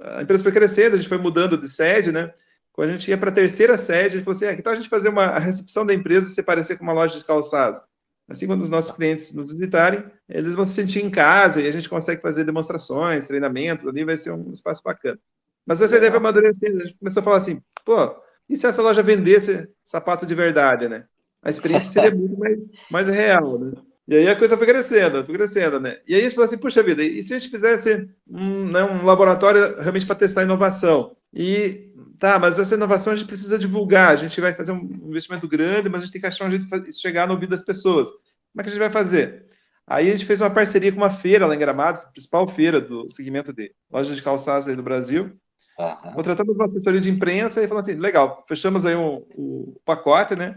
a 0.03 0.23
empresa 0.23 0.43
foi 0.43 0.53
crescendo, 0.53 0.95
a 0.95 0.97
gente 0.97 1.09
foi 1.09 1.19
mudando 1.19 1.57
de 1.57 1.69
sede, 1.69 2.11
né? 2.11 2.33
Quando 2.77 2.91
a 2.91 2.93
gente 2.93 3.09
ia 3.11 3.17
para 3.17 3.31
a 3.31 3.35
terceira 3.35 3.79
sede, 3.79 4.17
gente 4.17 4.25
falou 4.25 4.37
assim: 4.37 4.45
ah, 4.45 4.55
que 4.55 4.63
tal 4.63 4.75
a 4.75 4.77
gente 4.77 4.91
fazer 4.91 5.09
uma 5.09 5.25
a 5.25 5.39
recepção 5.39 5.87
da 5.87 5.95
empresa 5.95 6.29
se 6.29 6.43
parecer 6.43 6.77
com 6.77 6.85
uma 6.85 6.93
loja 6.93 7.19
de 7.19 7.25
calçados? 7.25 7.83
Assim, 8.29 8.47
quando 8.47 8.63
os 8.63 8.69
nossos 8.69 8.95
clientes 8.95 9.33
nos 9.33 9.51
visitarem, 9.51 10.05
eles 10.29 10.55
vão 10.55 10.65
se 10.65 10.73
sentir 10.73 11.03
em 11.03 11.11
casa 11.11 11.63
e 11.63 11.69
a 11.69 11.73
gente 11.73 11.89
consegue 11.89 12.21
fazer 12.21 12.45
demonstrações, 12.45 13.29
treinamentos, 13.29 13.87
ali 13.87 14.05
vai 14.05 14.17
ser 14.17 14.33
um 14.33 14.53
espaço 14.53 14.83
bacana. 14.85 15.19
Mas 15.65 15.81
essa 15.81 15.97
ideia 15.97 16.11
foi 16.11 16.19
amadurecendo, 16.19 16.83
a 16.83 16.85
gente 16.85 16.99
começou 16.99 17.21
a 17.21 17.25
falar 17.25 17.37
assim, 17.37 17.61
pô, 17.85 18.15
e 18.49 18.57
se 18.57 18.67
essa 18.67 18.83
loja 18.83 19.03
vendesse 19.03 19.69
sapato 19.85 20.27
de 20.27 20.35
verdade, 20.35 20.89
né? 20.89 21.05
A 21.43 21.51
experiência 21.51 21.91
seria 21.91 22.11
muito 22.15 22.37
mais, 22.39 22.59
mais 22.91 23.09
real, 23.09 23.59
né? 23.59 23.73
E 24.09 24.17
aí 24.17 24.29
a 24.29 24.37
coisa 24.37 24.57
foi 24.57 24.67
crescendo, 24.67 25.25
foi 25.25 25.35
crescendo, 25.35 25.81
né? 25.81 25.99
E 26.07 26.15
aí 26.15 26.21
a 26.21 26.25
gente 26.25 26.35
falou 26.35 26.45
assim, 26.45 26.59
puxa 26.59 26.83
vida, 26.83 27.03
e 27.03 27.23
se 27.23 27.33
a 27.33 27.39
gente 27.39 27.51
fizesse 27.51 28.09
um, 28.29 28.67
né, 28.67 28.83
um 28.85 29.05
laboratório 29.05 29.81
realmente 29.81 30.07
para 30.07 30.17
testar 30.17 30.43
inovação? 30.43 31.17
E 31.33 31.93
tá, 32.19 32.39
mas 32.39 32.59
essa 32.59 32.75
inovação 32.75 33.13
a 33.13 33.17
gente 33.17 33.27
precisa 33.27 33.59
divulgar, 33.59 34.11
a 34.11 34.17
gente 34.17 34.41
vai 34.41 34.55
fazer 34.55 34.73
um 34.73 34.83
investimento 35.09 35.47
grande, 35.49 35.89
mas 35.89 36.01
a 36.01 36.05
gente 36.05 36.13
tem 36.13 36.21
que 36.21 36.27
achar 36.27 36.47
um 36.47 36.51
jeito 36.51 36.67
de 36.67 36.93
chegar 36.93 37.27
no 37.27 37.35
ouvido 37.35 37.51
das 37.51 37.63
pessoas. 37.63 38.09
Como 38.09 38.61
é 38.61 38.63
que 38.63 38.69
a 38.69 38.73
gente 38.73 38.81
vai 38.81 38.91
fazer? 38.91 39.47
Aí 39.87 40.09
a 40.09 40.13
gente 40.13 40.25
fez 40.25 40.41
uma 40.41 40.51
parceria 40.51 40.91
com 40.91 40.99
uma 40.99 41.11
feira 41.11 41.47
lá 41.47 41.55
em 41.55 41.59
Gramado, 41.59 42.01
a 42.01 42.11
principal 42.11 42.49
feira 42.49 42.81
do 42.81 43.11
segmento 43.11 43.53
de 43.53 43.73
lojas 43.91 44.17
de 44.17 44.23
calçados 44.23 44.67
aí 44.67 44.75
do 44.75 44.83
Brasil. 44.83 45.33
Uhum. 45.79 46.13
Contratamos 46.13 46.57
uma 46.57 46.67
assessoria 46.67 47.01
de 47.01 47.11
imprensa 47.11 47.63
e 47.63 47.69
falamos 47.69 47.89
assim, 47.89 47.99
legal, 47.99 48.45
fechamos 48.49 48.85
aí 48.85 48.95
o 48.95 49.27
um, 49.37 49.69
um 49.69 49.75
pacote, 49.85 50.35
né? 50.35 50.57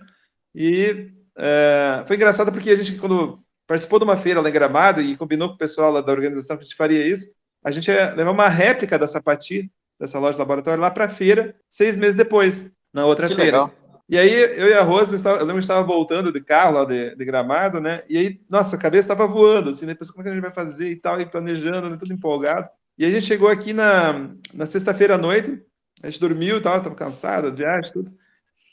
E 0.55 1.11
é, 1.37 2.03
foi 2.07 2.15
engraçado 2.15 2.51
porque 2.51 2.71
a 2.71 2.75
gente, 2.75 2.97
quando 2.97 3.35
participou 3.67 3.99
de 3.99 4.05
uma 4.05 4.17
feira 4.17 4.41
lá 4.41 4.49
em 4.49 4.53
Gramado 4.53 5.01
e 5.01 5.15
combinou 5.15 5.49
com 5.49 5.55
o 5.55 5.59
pessoal 5.59 5.91
lá 5.91 6.01
da 6.01 6.11
organização 6.11 6.57
que 6.57 6.63
a 6.63 6.65
gente 6.65 6.75
faria 6.75 7.05
isso, 7.05 7.35
a 7.63 7.69
gente 7.69 7.91
ia 7.91 8.13
levar 8.15 8.31
uma 8.31 8.47
réplica 8.47 8.97
da 8.97 9.05
Sapati 9.05 9.69
dessa 9.99 10.17
loja 10.19 10.33
de 10.33 10.39
laboratório 10.39 10.79
lá 10.79 10.89
para 10.89 11.05
a 11.05 11.09
feira, 11.09 11.53
seis 11.69 11.97
meses 11.97 12.15
depois, 12.15 12.71
na 12.93 13.05
outra 13.05 13.27
que 13.27 13.35
feira. 13.35 13.63
Legal. 13.63 13.73
E 14.09 14.17
aí 14.17 14.33
eu 14.33 14.69
e 14.69 14.73
a 14.73 14.81
Rosa, 14.81 15.15
eu 15.29 15.45
lembro 15.45 15.55
que 15.55 15.59
estava 15.59 15.85
voltando 15.85 16.33
de 16.33 16.41
carro 16.41 16.73
lá 16.73 16.85
de, 16.85 17.15
de, 17.15 17.25
Gramado, 17.25 17.79
né? 17.79 18.01
E 18.09 18.17
aí, 18.17 18.41
nossa, 18.49 18.75
a 18.75 18.79
cabeça 18.79 19.13
estava 19.13 19.31
voando, 19.31 19.69
assim, 19.69 19.85
né? 19.85 19.93
Pensando, 19.93 20.13
como 20.13 20.21
é 20.21 20.23
que 20.23 20.29
a 20.31 20.33
gente 20.33 20.41
vai 20.41 20.51
fazer 20.51 20.89
e 20.89 20.95
tal, 20.95 21.21
e 21.21 21.27
planejando, 21.27 21.91
né? 21.91 21.95
tudo 21.95 22.11
empolgado. 22.11 22.67
E 22.97 23.05
a 23.05 23.09
gente 23.09 23.27
chegou 23.27 23.47
aqui 23.47 23.71
na, 23.71 24.31
na 24.51 24.65
sexta-feira 24.65 25.13
à 25.13 25.17
noite, 25.17 25.61
a 26.01 26.09
gente 26.09 26.19
dormiu 26.19 26.57
e 26.57 26.61
tal, 26.61 26.77
estava 26.77 26.95
cansado, 26.95 27.55
viagem, 27.55 27.91
tudo. 27.91 28.11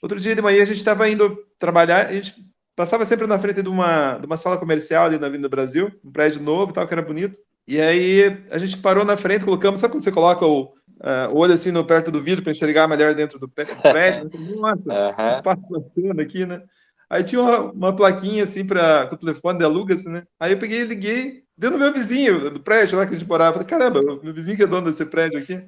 Outro 0.01 0.19
dia 0.19 0.35
de 0.35 0.41
manhã 0.41 0.63
a 0.63 0.67
gente 0.67 0.79
estava 0.79 1.07
indo 1.07 1.37
trabalhar, 1.59 2.07
a 2.07 2.13
gente 2.13 2.35
passava 2.75 3.05
sempre 3.05 3.27
na 3.27 3.39
frente 3.39 3.63
de 3.63 3.69
uma, 3.69 4.19
de 4.19 4.27
uma 4.27 4.39
sala 4.39 4.57
comercial 4.57 5.05
ali 5.05 5.19
na 5.19 5.27
Avenida 5.27 5.51
Brasil, 5.51 5.93
um 6.03 6.11
prédio 6.11 6.41
novo 6.41 6.71
e 6.71 6.75
tal, 6.75 6.87
que 6.87 6.95
era 6.95 7.03
bonito. 7.03 7.39
E 7.69 7.79
aí 7.81 8.43
a 8.51 8.57
gente 8.57 8.79
parou 8.79 9.05
na 9.05 9.17
frente, 9.19 9.45
colocamos, 9.45 9.81
sabe 9.81 9.93
quando 9.93 10.05
você 10.05 10.13
coloca 10.13 10.47
o, 10.47 10.73
uh, 11.01 11.33
o 11.33 11.39
olho 11.39 11.55
assim 11.55 11.71
no 11.71 11.85
perto 11.85 12.11
do 12.11 12.23
vidro 12.23 12.43
para 12.43 12.53
enxergar 12.53 12.89
melhor 12.89 13.15
dentro 13.15 13.39
do 13.39 13.49
prédio? 13.49 13.75
Nossa, 14.57 15.23
uhum. 15.23 15.31
espaço 15.31 15.63
bacana 15.69 16.23
aqui, 16.23 16.47
né? 16.47 16.63
Aí 17.09 17.23
tinha 17.23 17.41
uma, 17.41 17.71
uma 17.71 17.97
plaquinha 17.97 18.45
assim 18.45 18.67
para 18.67 19.09
o 19.13 19.17
telefone 19.17 19.59
de 19.59 19.65
aluga-se, 19.65 20.09
né? 20.09 20.25
Aí 20.41 20.53
eu 20.53 20.59
peguei 20.59 20.81
e 20.81 20.85
liguei, 20.85 21.43
deu 21.57 21.71
no 21.71 21.79
meu 21.79 21.93
vizinho 21.93 22.51
do 22.51 22.61
prédio 22.61 22.99
lá 22.99 23.07
que 23.07 23.15
a 23.15 23.19
gente 23.19 23.29
morava. 23.29 23.53
Falei, 23.53 23.69
caramba, 23.69 24.01
meu 24.03 24.35
vizinho 24.35 24.57
que 24.57 24.65
é 24.65 24.67
dono 24.67 24.91
desse 24.91 25.07
prédio 25.07 25.39
aqui. 25.39 25.65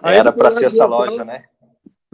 Aí 0.00 0.16
Era 0.16 0.32
para 0.32 0.50
ser 0.52 0.66
essa 0.66 0.86
loja, 0.86 1.24
né? 1.24 1.44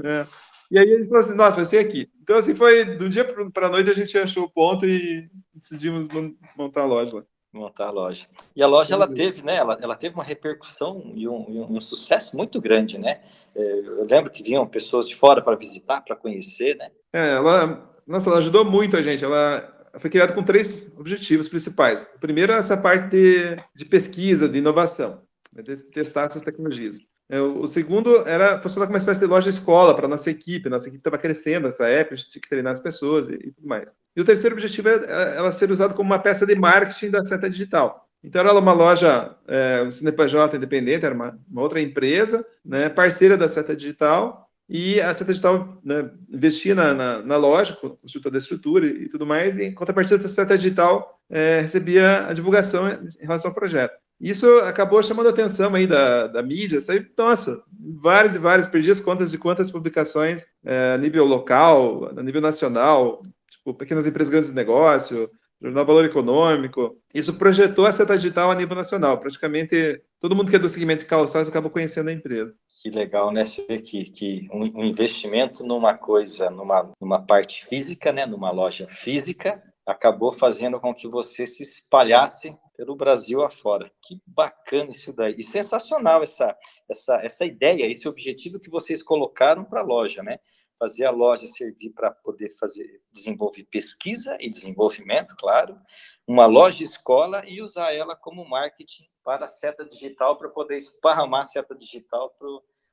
É. 0.03 0.27
E 0.71 0.79
aí 0.79 0.89
ele 0.89 1.05
falou 1.05 1.19
assim, 1.19 1.35
nossa, 1.35 1.57
vai 1.57 1.67
ser 1.67 1.79
aqui. 1.79 2.11
Então, 2.23 2.37
assim, 2.37 2.55
foi 2.55 2.97
do 2.97 3.11
dia 3.11 3.27
para 3.27 3.67
a 3.67 3.71
noite 3.71 3.91
a 3.91 3.95
gente 3.95 4.17
achou 4.17 4.45
o 4.45 4.51
ponto 4.51 4.87
e 4.87 5.29
decidimos 5.55 6.09
montar 6.57 6.83
a 6.83 6.87
loja 6.87 7.17
lá 7.17 7.23
montar 7.53 7.87
a 7.87 7.91
loja. 7.91 8.27
E 8.57 8.63
a 8.63 8.67
loja 8.67 8.95
ela 8.95 9.07
teve, 9.07 9.43
né? 9.43 9.57
Ela, 9.57 9.79
ela 9.81 9.95
teve 9.95 10.15
uma 10.15 10.25
repercussão 10.25 11.13
e 11.15 11.29
um, 11.29 11.47
e 11.49 11.61
um, 11.61 11.81
sucesso 11.81 12.37
muito 12.37 12.61
grande, 12.61 12.99
né? 12.99 13.21
É, 13.55 13.79
eu 13.81 14.05
lembro 14.05 14.31
que 14.31 14.43
vinham 14.43 14.67
pessoas 14.67 15.07
de 15.07 15.15
fora 15.15 15.43
para 15.43 15.57
visitar, 15.57 16.01
para 16.01 16.17
conhecer, 16.17 16.77
né? 16.77 16.91
É, 17.13 17.35
ela, 17.35 17.95
nossa, 18.07 18.31
ela 18.31 18.39
ajudou 18.39 18.65
muito 18.65 18.97
a 18.97 19.03
gente. 19.03 19.23
Ela 19.23 19.91
foi 19.99 20.09
criada 20.09 20.33
com 20.33 20.43
três 20.43 20.91
objetivos 20.97 21.49
principais. 21.49 22.09
O 22.17 22.19
primeiro 22.19 22.53
é 22.53 22.57
essa 22.57 22.77
parte 22.77 23.11
de, 23.11 23.57
de 23.75 23.85
pesquisa, 23.85 24.49
de 24.49 24.59
inovação, 24.59 25.23
né? 25.53 25.63
de 25.63 25.77
testar 25.91 26.25
essas 26.25 26.43
tecnologias. 26.43 26.99
É, 27.33 27.41
o 27.41 27.67
segundo 27.67 28.29
era 28.29 28.61
funcionar 28.61 28.87
como 28.87 28.95
uma 28.95 28.99
espécie 28.99 29.21
de 29.21 29.25
loja 29.25 29.49
escola 29.49 29.97
para 29.97 30.07
nossa 30.07 30.31
equipe. 30.31 30.69
Nossa 30.69 30.89
equipe 30.89 31.01
estava 31.01 31.17
crescendo 31.17 31.65
nessa 31.65 31.89
época, 31.89 32.15
a 32.15 32.19
gente 32.19 32.29
tinha 32.29 32.43
que 32.43 32.49
treinar 32.49 32.75
as 32.75 32.81
pessoas 32.81 33.27
e, 33.27 33.33
e 33.33 33.53
tudo 33.53 33.67
mais. 33.67 33.97
E 34.15 34.21
o 34.21 34.25
terceiro 34.25 34.55
objetivo 34.55 34.91
é, 34.91 34.97
é 34.97 35.37
ela 35.39 35.51
ser 35.51 35.71
usada 35.71 35.95
como 35.95 36.11
uma 36.11 36.19
peça 36.19 36.45
de 36.45 36.55
marketing 36.55 37.11
da 37.11 37.25
Seta 37.25 37.49
Digital. 37.49 38.07
Então, 38.23 38.39
era 38.43 38.53
uma 38.53 38.75
loja, 38.75 39.35
é, 39.49 39.83
um 39.83 39.91
CNPJ 39.91 40.59
independente, 40.59 41.07
era 41.07 41.15
uma, 41.15 41.39
uma 41.51 41.63
outra 41.63 41.81
empresa, 41.81 42.47
né, 42.63 42.91
parceira 42.91 43.35
da 43.39 43.49
Seta 43.49 43.75
Digital, 43.75 44.47
e 44.69 45.01
a 45.01 45.13
Seta 45.13 45.33
Digital 45.33 45.81
né, 45.85 46.11
investia 46.31 46.75
na, 46.75 46.95
na, 46.95 47.23
na 47.23 47.37
loja, 47.37 47.77
construtora 47.77 48.33
da 48.33 48.39
estrutura 48.39 48.87
e, 48.87 49.05
e, 49.05 49.09
tudo 49.09 49.27
mais, 49.27 49.57
e 49.57 49.65
em 49.65 49.75
contrapartida, 49.75 50.25
a 50.25 50.29
Seta 50.29 50.57
Digital 50.57 51.19
é, 51.31 51.61
recebia 51.61 52.27
a 52.27 52.33
divulgação 52.33 52.89
em 52.89 53.27
relação 53.27 53.51
ao 53.51 53.55
projeto. 53.55 53.95
Isso 54.21 54.47
acabou 54.61 55.03
chamando 55.03 55.27
a 55.27 55.31
atenção 55.31 55.75
aí 55.75 55.87
da, 55.87 56.29
da 56.29 56.43
mídia. 56.43 56.81
Saiu, 56.81 57.05
nossa, 57.19 57.61
várias 58.01 58.37
e 58.37 58.39
várias, 58.39 58.69
perdi 58.69 58.91
as 58.91 59.01
contas 59.01 59.33
de 59.33 59.39
quantas 59.39 59.71
publicações 59.71 60.47
é, 60.65 60.93
a 60.95 60.99
nível 60.99 61.25
local, 61.25 62.09
a 62.17 62.23
nível 62.23 62.41
nacional, 62.41 63.21
tipo, 63.51 63.75
pequenas 63.75 64.07
empresas, 64.07 64.31
grandes 64.31 64.53
negócios, 64.53 65.29
Jornal 65.61 65.87
Valor 65.87 66.05
Econômico. 66.05 66.97
Isso 67.13 67.35
projetou 67.35 67.85
a 67.85 67.93
seta 67.93 68.17
digital 68.17 68.51
a 68.51 68.55
nível 68.55 68.77
nacional. 68.77 69.19
Praticamente 69.19 70.01
todo 70.23 70.37
mundo 70.37 70.51
que 70.51 70.57
é 70.57 70.59
do 70.59 70.69
segmento 70.69 71.03
de 71.03 71.09
calçados 71.09 71.49
acabou 71.49 71.69
conhecendo 71.69 72.09
a 72.09 72.13
empresa. 72.13 72.55
Que 72.81 72.91
legal, 72.91 73.33
né? 73.33 73.45
Você 73.45 73.67
vê 73.67 73.81
que, 73.81 74.05
que 74.05 74.49
um, 74.53 74.85
investimento 74.85 75.65
numa 75.67 75.99
coisa, 75.99 76.49
numa, 76.49 76.93
numa 77.01 77.21
parte 77.21 77.67
física, 77.67 78.13
né? 78.13 78.25
numa 78.25 78.53
loja 78.53 78.87
física, 78.87 79.61
acabou 79.85 80.31
fazendo 80.31 80.79
com 80.79 80.95
que 80.95 81.09
você 81.09 81.45
se 81.45 81.65
espalhasse 81.65 82.57
pelo 82.77 82.95
Brasil 82.95 83.43
afora. 83.43 83.91
Que 84.01 84.23
bacana 84.25 84.91
isso 84.91 85.13
daí. 85.13 85.35
E 85.37 85.43
sensacional 85.43 86.23
essa, 86.23 86.57
essa, 86.89 87.17
essa 87.17 87.45
ideia, 87.45 87.91
esse 87.91 88.09
objetivo 88.09 88.61
que 88.61 88.71
vocês 88.71 89.03
colocaram 89.03 89.65
para 89.65 89.81
a 89.81 89.85
loja, 89.85 90.23
né? 90.23 90.39
Fazer 90.83 91.05
a 91.05 91.13
loja 91.13 91.47
servir 91.47 91.91
para 91.91 92.11
poder 92.11 92.51
fazer, 92.59 93.01
desenvolver 93.13 93.63
pesquisa 93.71 94.37
e 94.41 94.51
desenvolvimento, 94.51 95.37
claro, 95.37 95.79
uma 96.27 96.45
loja 96.45 96.83
escola 96.83 97.47
e 97.47 97.63
usar 97.63 97.95
ela 97.95 98.17
como 98.17 98.45
marketing 98.45 99.05
para 99.23 99.45
a 99.45 99.49
seta 99.49 99.85
digital, 99.85 100.37
para 100.37 100.49
poder 100.49 100.77
esparramar 100.77 101.43
a 101.43 101.47
seta 101.47 101.73
digital 101.73 102.31
para 102.31 102.49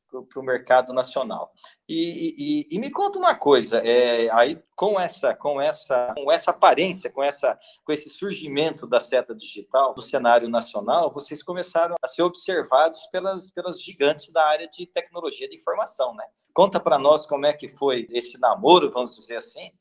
para 0.09 0.39
o 0.39 0.43
mercado 0.43 0.93
nacional. 0.93 1.53
E, 1.87 2.67
e, 2.71 2.75
e, 2.75 2.79
me 2.79 2.89
conta 2.89 3.19
uma 3.19 3.35
coisa, 3.35 3.77
é, 3.79 4.29
aí 4.31 4.61
com 4.75 4.99
essa, 4.99 5.35
com 5.35 5.61
essa, 5.61 6.13
com 6.17 6.31
essa 6.31 6.51
aparência, 6.51 7.09
com 7.11 7.23
essa, 7.23 7.57
com 7.83 7.91
esse 7.91 8.09
surgimento 8.09 8.87
da 8.87 8.99
seta 8.99 9.35
digital 9.35 9.93
no 9.95 10.01
cenário 10.01 10.49
nacional, 10.49 11.11
vocês 11.11 11.43
começaram 11.43 11.95
a 12.01 12.07
ser 12.07 12.23
observados 12.23 13.07
pelas, 13.11 13.49
pelas 13.49 13.81
gigantes 13.81 14.31
da 14.33 14.45
área 14.45 14.67
de 14.67 14.85
tecnologia 14.87 15.47
de 15.47 15.55
informação, 15.55 16.15
né? 16.15 16.25
Conta 16.53 16.79
para 16.79 16.97
nós 16.97 17.25
como 17.25 17.45
é 17.45 17.53
que 17.53 17.69
foi 17.69 18.07
esse 18.11 18.39
namoro, 18.39 18.91
vamos 18.91 19.15
dizer 19.15 19.37
assim, 19.37 19.71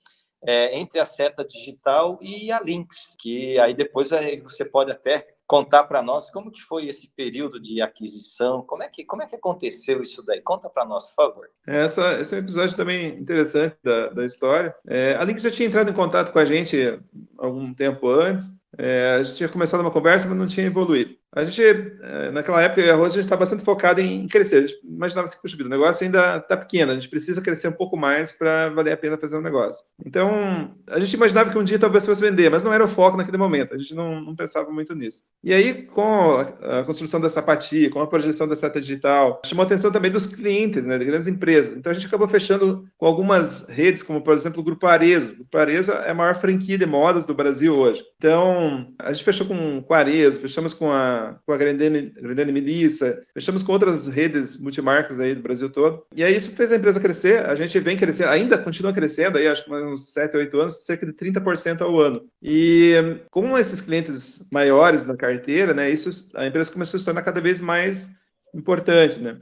é, 0.43 0.79
entre 0.79 1.01
a 1.01 1.07
seta 1.07 1.45
digital 1.45 2.19
e 2.21 2.53
a 2.53 2.61
Lynx, 2.61 3.17
que 3.19 3.59
aí 3.59 3.75
depois 3.75 4.11
você 4.43 4.65
pode 4.65 4.93
até 4.93 5.38
contar 5.49 5.85
para 5.85 6.03
nós 6.03 6.31
como 6.31 6.51
que 6.51 6.61
foi 6.61 6.87
esse 6.87 7.09
período 7.15 7.59
de 7.59 7.81
aquisição, 7.81 8.63
como 8.63 8.83
é 8.83 8.89
que, 8.89 9.03
como 9.03 9.23
é 9.23 9.27
que 9.27 9.35
aconteceu 9.35 10.03
isso 10.03 10.23
daí? 10.25 10.43
Conta 10.43 10.69
para 10.69 10.85
nós, 10.85 11.07
por 11.07 11.15
favor. 11.15 11.49
Essa, 11.67 12.21
esse 12.21 12.35
é 12.35 12.37
um 12.37 12.43
episódio 12.43 12.77
também 12.77 13.19
interessante 13.19 13.75
da, 13.83 14.11
da 14.11 14.27
história. 14.27 14.75
É, 14.87 15.17
a 15.19 15.25
Link 15.25 15.41
já 15.41 15.51
tinha 15.51 15.67
entrado 15.67 15.91
em 15.91 15.95
contato 15.95 16.33
com 16.33 16.39
a 16.39 16.45
gente 16.45 17.01
algum 17.39 17.73
tempo 17.73 18.11
antes, 18.11 18.59
é, 18.77 19.17
a 19.19 19.23
gente 19.23 19.37
tinha 19.39 19.49
começado 19.49 19.81
uma 19.81 19.91
conversa, 19.91 20.29
mas 20.29 20.37
não 20.37 20.47
tinha 20.47 20.67
evoluído. 20.67 21.17
A 21.35 21.45
gente, 21.45 21.63
eh, 21.63 22.31
naquela 22.33 22.63
época, 22.63 22.91
a 22.91 22.97
Rose, 22.97 23.19
estava 23.21 23.41
bastante 23.41 23.63
focado 23.63 24.01
em 24.01 24.27
crescer. 24.27 24.57
A 24.57 24.61
gente 24.67 24.81
imaginava 24.83 25.27
assim, 25.27 25.39
puxa 25.41 25.57
vida, 25.57 25.69
o 25.69 25.71
negócio 25.71 26.05
ainda 26.05 26.39
está 26.39 26.57
pequeno, 26.57 26.93
a 26.93 26.95
gente 26.95 27.09
precisa 27.09 27.43
crescer 27.43 27.69
um 27.69 27.73
pouco 27.73 27.97
mais 27.97 28.33
para 28.33 28.71
valer 28.71 28.93
a 28.93 28.97
pena 28.97 29.19
fazer 29.19 29.37
um 29.37 29.43
negócio. 29.43 29.85
Então, 30.05 30.75
a 30.89 30.99
gente 30.99 31.13
imaginava 31.13 31.51
que 31.51 31.59
um 31.59 31.65
dia 31.65 31.79
talvez 31.79 32.07
fosse 32.07 32.21
vender, 32.21 32.51
mas 32.51 32.65
não 32.65 32.73
era 32.73 32.85
o 32.85 32.89
foco 32.89 33.17
naquele 33.17 33.37
momento, 33.37 33.75
a 33.75 33.79
gente 33.79 33.95
não, 33.95 34.21
não 34.21 34.35
pensava 34.35 34.71
muito 34.71 34.95
nisso. 34.95 35.21
E 35.45 35.53
aí, 35.53 35.83
com 35.83 36.39
a 36.63 36.83
construção 36.85 37.21
da 37.21 37.29
sapatia, 37.29 37.91
com 37.91 38.01
a 38.01 38.07
projeção 38.07 38.49
da 38.49 38.57
seta 38.57 38.81
digital, 38.81 39.43
chamou 39.45 39.65
a 39.65 39.67
atenção 39.67 39.93
também 39.93 40.11
dos 40.11 40.27
clientes, 40.27 40.87
né, 40.87 40.97
de 40.97 41.05
grandes 41.05 41.29
empresas. 41.29 41.77
Então, 41.77 41.91
a 41.91 41.95
gente 41.95 42.07
acabou 42.07 42.29
fechando 42.29 42.87
com 42.97 43.07
algumas 43.07 43.67
redes, 43.69 44.03
como, 44.03 44.23
por 44.23 44.35
exemplo, 44.35 44.61
o 44.61 44.65
Grupo 44.65 44.87
Arezo. 44.87 45.33
O 45.33 45.37
Grupo 45.37 45.59
Arezo 45.59 45.93
é 45.93 46.11
a 46.11 46.15
maior 46.15 46.41
franquia 46.41 46.79
de 46.79 46.87
modas 46.87 47.25
do 47.25 47.35
Brasil 47.35 47.77
hoje. 47.77 48.03
Então, 48.17 48.95
a 48.99 49.13
gente 49.13 49.25
fechou 49.25 49.47
com, 49.47 49.85
a 49.91 49.99
Arezo, 49.99 50.41
fechamos 50.41 50.73
com 50.73 50.91
a 50.91 51.18
com 51.45 51.53
a 51.53 51.57
Grandene, 51.57 52.13
Melissa, 52.53 53.23
fechamos 53.35 53.63
com 53.63 53.73
outras 53.73 54.07
redes 54.07 54.61
multimarcas 54.61 55.21
aí 55.21 55.35
do 55.35 55.43
Brasil 55.43 55.71
todo. 55.71 56.05
E 56.15 56.23
aí 56.23 56.37
isso 56.37 56.51
fez 56.53 56.73
a 56.73 56.77
empresa 56.77 57.01
crescer, 57.01 57.45
a 57.47 57.55
gente 57.55 57.79
vem 57.81 57.97
crescendo, 57.97 58.31
ainda 58.31 58.59
continua 58.59 58.93
crescendo 58.93 59.39
aí, 59.39 59.47
acho 59.47 59.65
que 59.65 59.71
mais 59.71 59.83
uns 59.83 60.13
7, 60.13 60.37
8 60.37 60.61
anos, 60.61 60.85
cerca 60.85 61.07
de 61.07 61.13
30% 61.13 61.81
ao 61.81 61.99
ano. 61.99 62.27
E 62.43 62.95
com 63.31 63.57
esses 63.59 63.81
clientes 63.81 64.47
maiores 64.53 65.05
na 65.05 65.17
carteira, 65.17 65.75
né, 65.75 65.91
isso 65.91 66.29
a 66.35 66.47
empresa 66.47 66.73
começou 66.73 66.97
a 66.97 67.01
se 67.01 67.05
tornar 67.05 67.23
cada 67.23 67.41
vez 67.41 67.61
mais 67.61 68.09
importante, 68.55 69.19
né? 69.19 69.39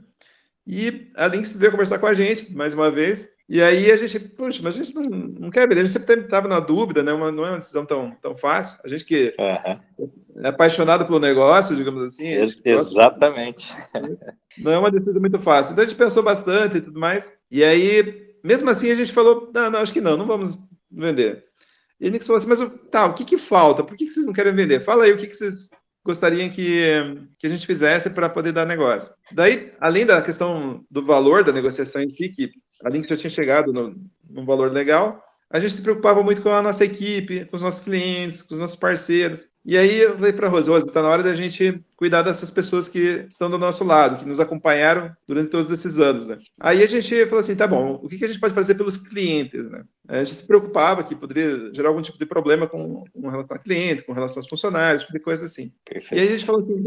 E 0.65 1.09
a 1.15 1.27
Lynx 1.27 1.53
veio 1.53 1.71
conversar 1.71 1.97
com 1.97 2.07
a 2.07 2.13
gente, 2.13 2.53
mais 2.53 2.73
uma 2.73 2.91
vez, 2.91 3.29
e 3.49 3.61
aí 3.61 3.89
a 3.89 3.95
gente, 3.95 4.19
puxa, 4.19 4.59
mas 4.61 4.75
a 4.75 4.77
gente 4.77 4.93
não, 4.93 5.03
não 5.03 5.49
quer 5.49 5.67
vender, 5.67 5.81
a 5.81 5.85
gente 5.85 5.93
sempre 5.93 6.19
estava 6.19 6.49
na 6.49 6.59
dúvida, 6.59 7.01
né? 7.01 7.13
Uma, 7.13 7.31
não 7.31 7.45
é 7.45 7.51
uma 7.51 7.59
decisão 7.59 7.85
tão, 7.85 8.11
tão 8.21 8.37
fácil. 8.37 8.77
A 8.83 8.89
gente 8.89 9.05
que 9.05 9.33
uhum. 9.39 10.43
é 10.43 10.49
apaixonado 10.49 11.05
pelo 11.05 11.19
negócio, 11.19 11.75
digamos 11.75 12.03
assim. 12.03 12.27
Exatamente. 12.65 13.73
Não 14.57 14.71
é 14.71 14.77
uma 14.77 14.91
decisão 14.91 15.21
muito 15.21 15.39
fácil. 15.39 15.71
Então 15.71 15.85
a 15.85 15.87
gente 15.87 15.97
pensou 15.97 16.21
bastante 16.21 16.77
e 16.77 16.81
tudo 16.81 16.99
mais. 16.99 17.39
E 17.49 17.63
aí, 17.63 18.35
mesmo 18.43 18.69
assim, 18.69 18.91
a 18.91 18.95
gente 18.95 19.13
falou: 19.13 19.49
não, 19.53 19.71
não, 19.71 19.79
acho 19.79 19.93
que 19.93 20.01
não, 20.01 20.17
não 20.17 20.27
vamos 20.27 20.59
vender. 20.91 21.45
E 22.01 22.07
a 22.07 22.11
Nix 22.11 22.27
falou 22.27 22.37
assim: 22.37 22.47
mas 22.47 22.59
tá, 22.91 23.05
o 23.05 23.13
que, 23.13 23.23
que 23.23 23.37
falta? 23.37 23.81
Por 23.81 23.95
que, 23.95 24.05
que 24.05 24.11
vocês 24.11 24.25
não 24.25 24.33
querem 24.33 24.53
vender? 24.53 24.83
Fala 24.83 25.05
aí 25.05 25.13
o 25.13 25.17
que, 25.17 25.27
que 25.27 25.35
vocês 25.35 25.69
gostariam 26.07 26.49
que, 26.49 26.81
que 27.37 27.45
a 27.45 27.49
gente 27.49 27.67
fizesse 27.67 28.09
para 28.09 28.29
poder 28.29 28.53
dar 28.53 28.65
negócio. 28.65 29.13
Daí, 29.33 29.73
além 29.79 30.05
da 30.05 30.21
questão 30.21 30.85
do 30.89 31.05
valor 31.05 31.43
da 31.43 31.51
negociação 31.51 32.01
em 32.01 32.09
si, 32.09 32.29
que 32.29 32.49
a 32.83 32.89
Link 32.89 33.07
já 33.07 33.17
tinha 33.17 33.29
chegado 33.29 33.73
no, 33.73 33.95
num 34.29 34.45
valor 34.45 34.71
legal, 34.71 35.23
a 35.49 35.59
gente 35.59 35.75
se 35.75 35.81
preocupava 35.81 36.21
muito 36.21 36.41
com 36.41 36.49
a 36.49 36.61
nossa 36.61 36.83
equipe, 36.83 37.45
com 37.45 37.55
os 37.55 37.61
nossos 37.61 37.81
clientes, 37.81 38.41
com 38.41 38.53
os 38.53 38.59
nossos 38.59 38.75
parceiros. 38.75 39.45
E 39.65 39.77
aí 39.77 39.99
eu 39.99 40.15
falei 40.15 40.33
para 40.33 40.47
a 40.47 40.49
Rose, 40.49 40.69
Rose, 40.69 40.87
está 40.87 41.01
na 41.01 41.09
hora 41.09 41.23
da 41.23 41.35
gente 41.35 41.81
cuidar 41.95 42.21
dessas 42.21 42.51
pessoas 42.51 42.87
que 42.87 43.27
estão 43.31 43.49
do 43.49 43.57
nosso 43.57 43.83
lado, 43.83 44.19
que 44.19 44.27
nos 44.27 44.39
acompanharam 44.39 45.11
durante 45.27 45.49
todos 45.49 45.69
esses 45.69 45.99
anos, 45.99 46.27
né? 46.27 46.37
Aí 46.59 46.83
a 46.83 46.87
gente 46.87 47.25
falou 47.25 47.39
assim, 47.39 47.55
tá 47.55 47.67
bom, 47.67 47.99
o 48.01 48.07
que, 48.07 48.23
a 48.23 48.27
gente 48.27 48.39
pode 48.39 48.53
fazer 48.53 48.75
pelos 48.75 48.97
clientes, 48.97 49.69
né? 49.69 49.83
A 50.07 50.19
gente 50.19 50.35
se 50.35 50.47
preocupava 50.47 51.03
que 51.03 51.15
poderia 51.15 51.73
gerar 51.73 51.89
algum 51.89 52.01
tipo 52.01 52.17
de 52.17 52.25
problema 52.25 52.67
com, 52.67 53.03
com 53.05 53.29
relação 53.29 53.57
ao 53.57 53.63
cliente, 53.63 54.03
com 54.03 54.13
relação 54.13 54.39
aos 54.39 54.49
funcionários, 54.49 55.03
tipo 55.03 55.13
de 55.13 55.19
coisa 55.19 55.45
assim. 55.45 55.71
Perfeito. 55.83 56.15
E 56.15 56.19
aí 56.21 56.31
a 56.31 56.35
gente 56.35 56.45
falou 56.45 56.61
assim, 56.61 56.81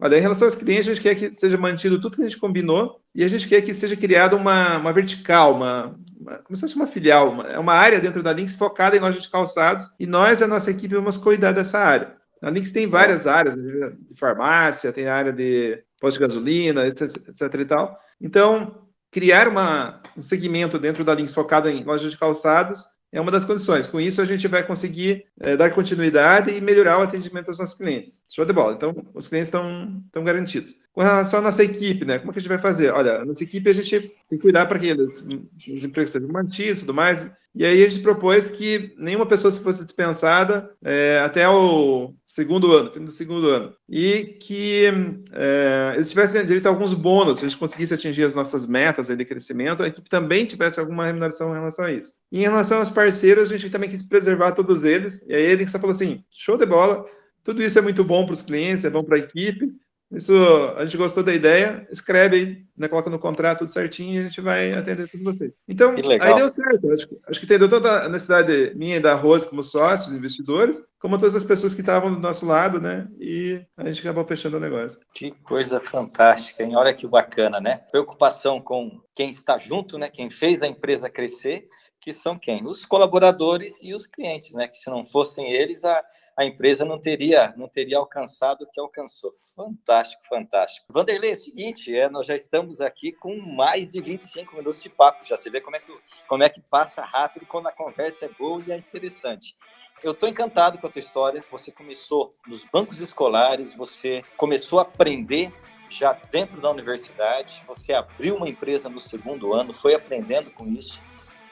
Olha, 0.00 0.16
em 0.16 0.20
relação 0.20 0.48
aos 0.48 0.56
clientes, 0.56 0.88
a 0.88 0.94
gente 0.94 1.02
quer 1.02 1.14
que 1.14 1.34
seja 1.34 1.58
mantido 1.58 2.00
tudo 2.00 2.16
que 2.16 2.22
a 2.22 2.28
gente 2.28 2.40
combinou 2.40 3.00
e 3.14 3.22
a 3.22 3.28
gente 3.28 3.46
quer 3.46 3.60
que 3.60 3.74
seja 3.74 3.94
criada 3.94 4.34
uma, 4.34 4.78
uma 4.78 4.92
vertical, 4.92 5.54
uma, 5.54 5.94
uma, 6.18 6.38
como 6.38 6.56
se 6.56 6.62
fosse 6.62 6.74
uma 6.74 6.86
filial, 6.86 7.30
uma, 7.30 7.44
é 7.44 7.58
uma 7.58 7.74
área 7.74 8.00
dentro 8.00 8.22
da 8.22 8.32
Lynx 8.32 8.54
focada 8.54 8.96
em 8.96 9.00
loja 9.00 9.20
de 9.20 9.28
calçados 9.28 9.92
e 10.00 10.06
nós, 10.06 10.40
a 10.40 10.46
nossa 10.46 10.70
equipe, 10.70 10.94
vamos 10.94 11.18
cuidar 11.18 11.52
dessa 11.52 11.78
área. 11.78 12.16
A 12.42 12.48
Lynx 12.48 12.70
tem 12.70 12.86
várias 12.86 13.26
áreas, 13.26 13.54
de 13.54 14.18
farmácia, 14.18 14.92
tem 14.92 15.06
área 15.06 15.32
de 15.32 15.82
posto 16.00 16.18
de 16.18 16.26
gasolina, 16.26 16.86
etc, 16.86 17.14
etc 17.28 17.54
e 17.60 17.64
tal. 17.66 17.98
Então, 18.18 18.88
criar 19.10 19.48
uma, 19.48 20.00
um 20.16 20.22
segmento 20.22 20.78
dentro 20.78 21.04
da 21.04 21.12
Lynx 21.12 21.34
focado 21.34 21.68
em 21.68 21.84
loja 21.84 22.08
de 22.08 22.16
calçados 22.16 22.82
é 23.12 23.20
uma 23.20 23.30
das 23.30 23.44
condições. 23.44 23.88
Com 23.88 24.00
isso, 24.00 24.22
a 24.22 24.24
gente 24.24 24.46
vai 24.46 24.64
conseguir 24.64 25.24
é, 25.40 25.56
dar 25.56 25.74
continuidade 25.74 26.50
e 26.50 26.60
melhorar 26.60 26.98
o 26.98 27.02
atendimento 27.02 27.48
aos 27.48 27.58
nossos 27.58 27.76
clientes. 27.76 28.20
Show 28.30 28.44
de 28.44 28.52
bola. 28.52 28.74
Então, 28.74 28.94
os 29.12 29.26
clientes 29.26 29.48
estão, 29.48 30.00
estão 30.06 30.22
garantidos. 30.22 30.76
Com 30.92 31.02
relação 31.02 31.40
à 31.40 31.42
nossa 31.42 31.64
equipe, 31.64 32.04
né? 32.04 32.18
Como 32.18 32.30
é 32.30 32.32
que 32.32 32.38
a 32.38 32.42
gente 32.42 32.48
vai 32.48 32.58
fazer? 32.58 32.92
Olha, 32.92 33.18
a 33.20 33.24
nossa 33.24 33.42
equipe 33.42 33.68
a 33.68 33.72
gente 33.72 33.90
tem 34.00 34.38
que 34.38 34.38
cuidar 34.38 34.66
para 34.66 34.78
que 34.78 34.86
eles, 34.86 35.26
os 35.68 35.84
empregos 35.84 36.12
sejam 36.12 36.28
mantidos 36.28 36.78
e 36.78 36.80
tudo 36.82 36.94
mais. 36.94 37.28
E 37.52 37.66
aí 37.66 37.82
a 37.82 37.88
gente 37.88 38.02
propôs 38.02 38.48
que 38.48 38.94
nenhuma 38.96 39.26
pessoa 39.26 39.52
fosse 39.52 39.84
dispensada 39.84 40.70
é, 40.84 41.20
até 41.24 41.48
o 41.48 42.14
segundo 42.24 42.72
ano, 42.72 42.92
fim 42.92 43.04
do 43.04 43.10
segundo 43.10 43.48
ano. 43.48 43.74
E 43.88 44.38
que 44.40 44.84
é, 45.32 45.94
eles 45.96 46.10
tivessem 46.10 46.46
direito 46.46 46.66
a 46.66 46.68
alguns 46.68 46.94
bônus, 46.94 47.38
se 47.38 47.44
a 47.44 47.48
gente 47.48 47.58
conseguisse 47.58 47.92
atingir 47.92 48.22
as 48.22 48.34
nossas 48.36 48.68
metas 48.68 49.08
de 49.08 49.24
crescimento, 49.24 49.82
a 49.82 49.88
equipe 49.88 50.08
também 50.08 50.46
tivesse 50.46 50.78
alguma 50.78 51.06
remuneração 51.06 51.50
em 51.50 51.54
relação 51.58 51.86
a 51.86 51.92
isso. 51.92 52.12
E 52.30 52.38
em 52.38 52.42
relação 52.42 52.78
aos 52.78 52.90
parceiros, 52.90 53.50
a 53.50 53.58
gente 53.58 53.70
também 53.70 53.90
quis 53.90 54.04
preservar 54.04 54.52
todos 54.52 54.84
eles. 54.84 55.20
E 55.26 55.34
aí 55.34 55.42
ele 55.42 55.66
só 55.66 55.80
falou 55.80 55.94
assim: 55.94 56.22
show 56.30 56.56
de 56.56 56.66
bola, 56.66 57.04
tudo 57.50 57.62
isso 57.62 57.78
é 57.78 57.82
muito 57.82 58.04
bom 58.04 58.24
para 58.24 58.34
os 58.34 58.42
clientes, 58.42 58.84
é 58.84 58.90
bom 58.90 59.02
para 59.02 59.16
a 59.16 59.20
equipe, 59.20 59.72
isso, 60.12 60.32
a 60.76 60.84
gente 60.84 60.96
gostou 60.96 61.22
da 61.22 61.32
ideia, 61.32 61.86
escreve 61.88 62.36
aí, 62.36 62.64
né, 62.76 62.88
coloca 62.88 63.08
no 63.08 63.18
contrato 63.18 63.60
tudo 63.60 63.70
certinho 63.70 64.14
e 64.14 64.18
a 64.18 64.22
gente 64.28 64.40
vai 64.40 64.72
atender 64.72 65.08
tudo 65.08 65.22
vocês. 65.22 65.52
Então, 65.68 65.94
aí 65.94 66.34
deu 66.34 66.52
certo. 66.52 66.92
Acho, 66.92 67.08
acho 67.28 67.40
que 67.40 67.46
entendeu 67.46 67.68
toda 67.68 68.04
a 68.04 68.08
necessidade 68.08 68.72
minha 68.74 68.96
e 68.96 69.00
da 69.00 69.14
Rose 69.14 69.48
como 69.48 69.62
sócios, 69.62 70.12
investidores, 70.12 70.82
como 70.98 71.16
todas 71.16 71.36
as 71.36 71.44
pessoas 71.44 71.74
que 71.74 71.80
estavam 71.80 72.12
do 72.12 72.18
nosso 72.18 72.44
lado, 72.44 72.80
né? 72.80 73.06
E 73.20 73.60
a 73.76 73.84
gente 73.86 74.00
acabou 74.00 74.24
fechando 74.24 74.56
o 74.56 74.60
negócio. 74.60 74.98
Que 75.14 75.30
coisa 75.44 75.78
fantástica, 75.78 76.64
hein? 76.64 76.74
Olha 76.74 76.92
que 76.92 77.06
bacana, 77.06 77.60
né? 77.60 77.82
Preocupação 77.92 78.60
com 78.60 79.00
quem 79.14 79.30
está 79.30 79.58
junto, 79.58 79.96
né? 79.96 80.08
Quem 80.08 80.28
fez 80.28 80.60
a 80.60 80.66
empresa 80.66 81.08
crescer, 81.08 81.68
que 82.00 82.12
são 82.12 82.36
quem? 82.36 82.66
Os 82.66 82.84
colaboradores 82.84 83.78
e 83.80 83.94
os 83.94 84.06
clientes, 84.06 84.54
né? 84.54 84.66
Que 84.66 84.76
se 84.76 84.90
não 84.90 85.04
fossem 85.04 85.52
eles, 85.52 85.84
a 85.84 86.02
a 86.36 86.44
empresa 86.44 86.84
não 86.84 86.98
teria, 86.98 87.52
não 87.56 87.68
teria 87.68 87.98
alcançado 87.98 88.62
o 88.62 88.66
que 88.70 88.80
alcançou. 88.80 89.32
Fantástico, 89.54 90.22
fantástico. 90.26 90.86
Vanderlei, 90.88 91.32
é 91.32 91.34
o 91.34 91.38
seguinte, 91.38 91.94
é, 91.94 92.08
nós 92.08 92.26
já 92.26 92.34
estamos 92.34 92.80
aqui 92.80 93.12
com 93.12 93.36
mais 93.36 93.92
de 93.92 94.00
25 94.00 94.56
minutos 94.56 94.82
de 94.82 94.88
papo. 94.88 95.24
Já 95.26 95.36
você 95.36 95.50
vê 95.50 95.60
como 95.60 95.76
é 95.76 95.80
que, 95.80 95.94
como 96.26 96.42
é 96.42 96.48
que 96.48 96.60
passa 96.60 97.02
rápido 97.02 97.46
quando 97.46 97.66
a 97.66 97.72
conversa 97.72 98.26
é 98.26 98.28
boa 98.28 98.62
e 98.66 98.72
é 98.72 98.76
interessante. 98.76 99.56
Eu 100.02 100.12
estou 100.12 100.28
encantado 100.28 100.78
com 100.78 100.86
a 100.86 100.90
tua 100.90 101.00
história. 101.00 101.44
Você 101.50 101.70
começou 101.70 102.34
nos 102.46 102.64
bancos 102.64 103.00
escolares, 103.00 103.74
você 103.74 104.22
começou 104.36 104.78
a 104.78 104.82
aprender 104.82 105.52
já 105.90 106.12
dentro 106.12 106.60
da 106.60 106.70
universidade, 106.70 107.62
você 107.66 107.92
abriu 107.92 108.36
uma 108.36 108.48
empresa 108.48 108.88
no 108.88 109.00
segundo 109.00 109.52
ano, 109.52 109.74
foi 109.74 109.92
aprendendo 109.92 110.50
com 110.50 110.66
isso 110.68 111.00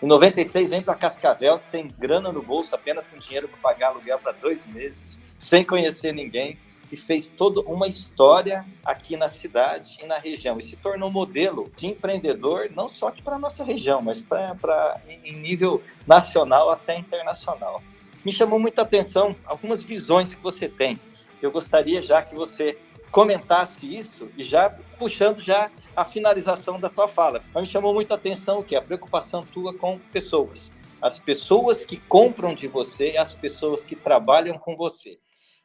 em 0.03 0.07
96 0.07 0.71
vem 0.71 0.83
para 0.83 0.95
Cascavel 0.95 1.59
sem 1.59 1.89
grana 1.89 2.31
no 2.31 2.43
bolso, 2.43 2.75
apenas 2.75 3.07
com 3.07 3.19
dinheiro 3.19 3.49
para 3.49 3.59
pagar 3.59 3.89
aluguel 3.89 4.19
para 4.19 4.33
dois 4.33 4.67
meses, 4.67 5.19
sem 5.39 5.65
conhecer 5.65 6.13
ninguém 6.13 6.59
e 6.91 6.97
fez 6.97 7.29
toda 7.29 7.61
uma 7.61 7.87
história 7.87 8.65
aqui 8.85 9.17
na 9.17 9.29
cidade 9.29 9.99
e 10.03 10.07
na 10.07 10.19
região 10.19 10.59
e 10.59 10.63
se 10.63 10.77
tornou 10.77 11.11
modelo 11.11 11.71
de 11.77 11.87
empreendedor 11.87 12.71
não 12.75 12.89
só 12.89 13.09
aqui 13.09 13.23
para 13.23 13.37
a 13.37 13.39
nossa 13.39 13.63
região, 13.63 14.01
mas 14.01 14.21
para 14.21 15.01
em 15.07 15.37
nível 15.37 15.83
nacional 16.07 16.71
até 16.71 16.97
internacional. 16.99 17.83
Me 18.25 18.33
chamou 18.33 18.59
muita 18.59 18.83
atenção 18.83 19.37
algumas 19.45 19.83
visões 19.83 20.33
que 20.33 20.41
você 20.41 20.69
tem. 20.69 20.99
Eu 21.41 21.51
gostaria 21.51 22.03
já 22.03 22.23
que 22.23 22.35
você 22.35 22.79
comentasse 23.11 23.97
isso 23.97 24.31
e 24.37 24.43
já 24.43 24.71
puxando 24.99 25.41
já 25.41 25.71
a 25.97 26.05
finalização 26.05 26.79
da 26.79 26.89
tua 26.89 27.09
fala. 27.09 27.43
Mas 27.55 27.65
me 27.65 27.73
chamou 27.73 27.95
muito 27.95 28.13
a 28.13 28.17
atenção 28.17 28.59
o 28.59 28.65
que 28.65 28.77
a 28.77 28.83
preocupação 28.83 29.43
tua 29.43 29.75
com 29.75 29.99
pessoas, 29.99 30.71
as 31.01 31.19
pessoas 31.19 31.85
que 31.85 31.97
compram 31.97 32.55
de 32.55 32.69
você, 32.69 33.17
as 33.17 33.35
pessoas 33.35 33.85
que 33.85 33.97
trabalham 33.97 34.59
com 34.59 34.77
você. 34.77 35.19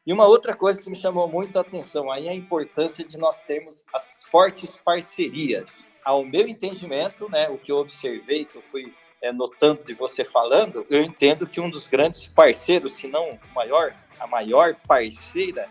E 0.06 0.12
uma 0.12 0.26
outra 0.26 0.54
coisa 0.54 0.82
que 0.82 0.90
me 0.90 0.96
chamou 0.96 1.26
muito 1.26 1.56
a 1.56 1.62
atenção 1.62 2.10
aí 2.10 2.28
é 2.28 2.30
a 2.30 2.34
importância 2.34 3.02
de 3.04 3.16
nós 3.16 3.40
termos 3.42 3.82
as 3.94 4.22
fortes 4.24 4.76
parcerias. 4.76 5.84
Ao 6.04 6.22
meu 6.22 6.46
entendimento, 6.46 7.28
né, 7.30 7.48
o 7.48 7.56
que 7.56 7.72
eu 7.72 7.78
observei, 7.78 8.44
que 8.44 8.56
eu 8.56 8.60
fui 8.60 8.92
é, 9.22 9.32
notando 9.32 9.82
de 9.82 9.94
você 9.94 10.22
falando, 10.22 10.86
eu 10.90 11.00
entendo 11.00 11.46
que 11.46 11.58
um 11.58 11.70
dos 11.70 11.86
grandes 11.86 12.26
parceiros, 12.26 12.92
se 12.92 13.06
não 13.08 13.30
o 13.30 13.54
maior, 13.54 13.94
a 14.20 14.26
maior 14.26 14.76
parceira 14.86 15.66